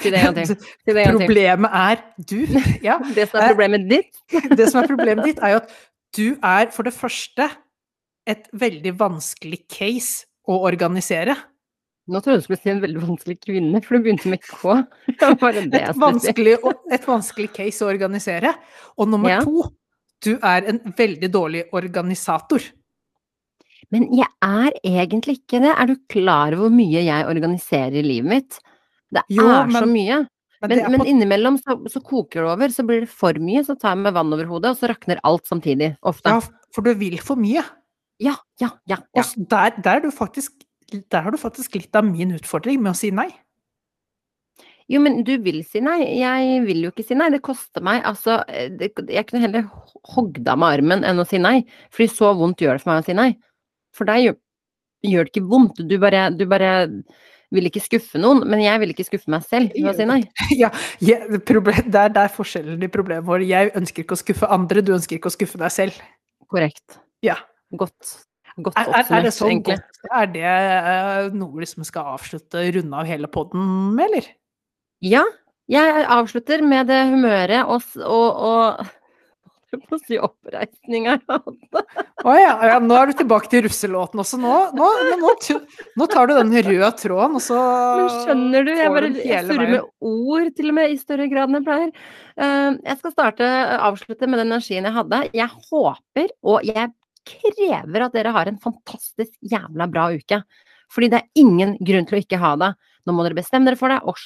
[0.01, 0.57] Si det en gang til.
[0.57, 1.27] Si det en gang til.
[1.27, 2.39] Problemet er du.
[2.87, 4.23] Ja, Det som er problemet ditt,
[4.59, 5.77] det som er problemet ditt, er jo at
[6.17, 7.51] du er for det første
[8.31, 11.37] et veldig vanskelig case å organisere.
[12.11, 14.75] Nå trodde jeg du skulle si en veldig vanskelig kvinne, for du begynte med K.
[15.41, 16.57] Bare det Et vanskelig,
[16.97, 18.55] et vanskelig case å organisere.
[18.99, 19.41] Og nummer Ja.
[19.47, 19.69] to,
[20.25, 22.67] du er en veldig dårlig organisator.
[23.91, 25.73] Men jeg er egentlig ikke det.
[25.73, 28.61] Er du klar over hvor mye jeg organiserer i livet mitt?
[29.11, 30.21] Det Jo, er så mye.
[30.61, 33.75] Men, Men, men innimellom så, så koker det over, så blir det for mye, så
[33.81, 35.95] tar jeg med vann over hodet, og så rakner alt samtidig.
[36.05, 36.35] Ofte.
[36.37, 36.41] ja,
[36.75, 37.63] for du vil for mye.
[38.21, 38.99] Ja, ja, ja.
[39.17, 39.23] Ja.
[39.25, 40.53] Og der, der, er du faktisk,
[40.91, 43.29] der har du faktisk litt av min utfordring med å si nei.
[44.91, 46.01] Jo, men du vil si nei.
[46.19, 47.29] Jeg vil jo ikke si nei.
[47.31, 49.69] Det koster meg altså det, Jeg kunne heller
[50.17, 51.61] hogd av meg armen enn å si nei.
[51.95, 53.29] Fordi så vondt gjør det for meg å si nei.
[53.95, 54.39] For deg gjør,
[55.13, 55.83] gjør det ikke vondt.
[55.87, 56.73] Du bare, du bare
[57.55, 58.43] vil ikke skuffe noen.
[58.51, 60.25] Men jeg vil ikke skuffe meg selv ved å si nei.
[60.63, 63.47] Ja, ja, det, problem, det er der forskjellen i problemet vårt.
[63.47, 66.03] Jeg ønsker ikke å skuffe andre, du ønsker ikke å skuffe deg selv.
[66.51, 66.99] Korrekt.
[67.23, 67.39] Ja.
[67.79, 68.17] Godt.
[68.57, 70.01] Godt Er, er, er det sånn godt?
[70.11, 74.31] Er det uh, noe vi liksom skal avslutte, runde av hele podden med, eller?
[75.05, 75.25] Ja,
[75.71, 78.89] jeg avslutter med det humøret og, og, og
[79.71, 81.83] jeg må si hadde.
[82.27, 84.41] Å ja, ja, nå er du tilbake til russelåten også.
[84.43, 84.89] Nå, nå,
[85.21, 85.31] nå,
[86.01, 87.59] nå tar du den røde tråden, og så
[88.01, 91.53] Men skjønner du, jeg bare jeg surrer med ord til og med i større grad
[91.53, 91.93] enn jeg pleier.
[92.35, 95.23] Uh, jeg skal starte, avslutte med den energien jeg hadde.
[95.39, 96.91] Jeg håper, og jeg
[97.27, 100.43] krever at dere har en fantastisk jævla bra uke.
[100.91, 102.71] Fordi det er ingen grunn til å ikke ha det.
[103.07, 104.19] Nå må dere bestemme dere for det, og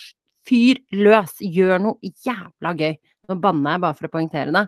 [0.49, 1.37] fyr løs.
[1.41, 2.97] Gjør noe jævla gøy.
[3.29, 4.67] Nå banner jeg bare for å poengtere det.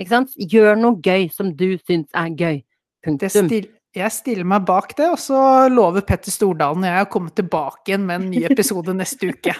[0.00, 0.34] Ikke sant?
[0.36, 2.60] Gjør noe gøy som du syns er gøy.
[3.04, 3.50] Punktum.
[3.94, 7.92] Jeg stiller meg bak det, og så lover Petter Stordalen og jeg å komme tilbake
[7.92, 9.54] igjen med en ny episode neste uke.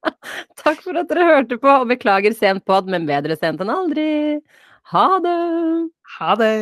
[0.62, 4.06] Takk for at dere hørte på, og beklager sent pod, men bedre sent enn aldri.
[4.94, 5.36] Ha det!
[6.16, 6.56] Ha det!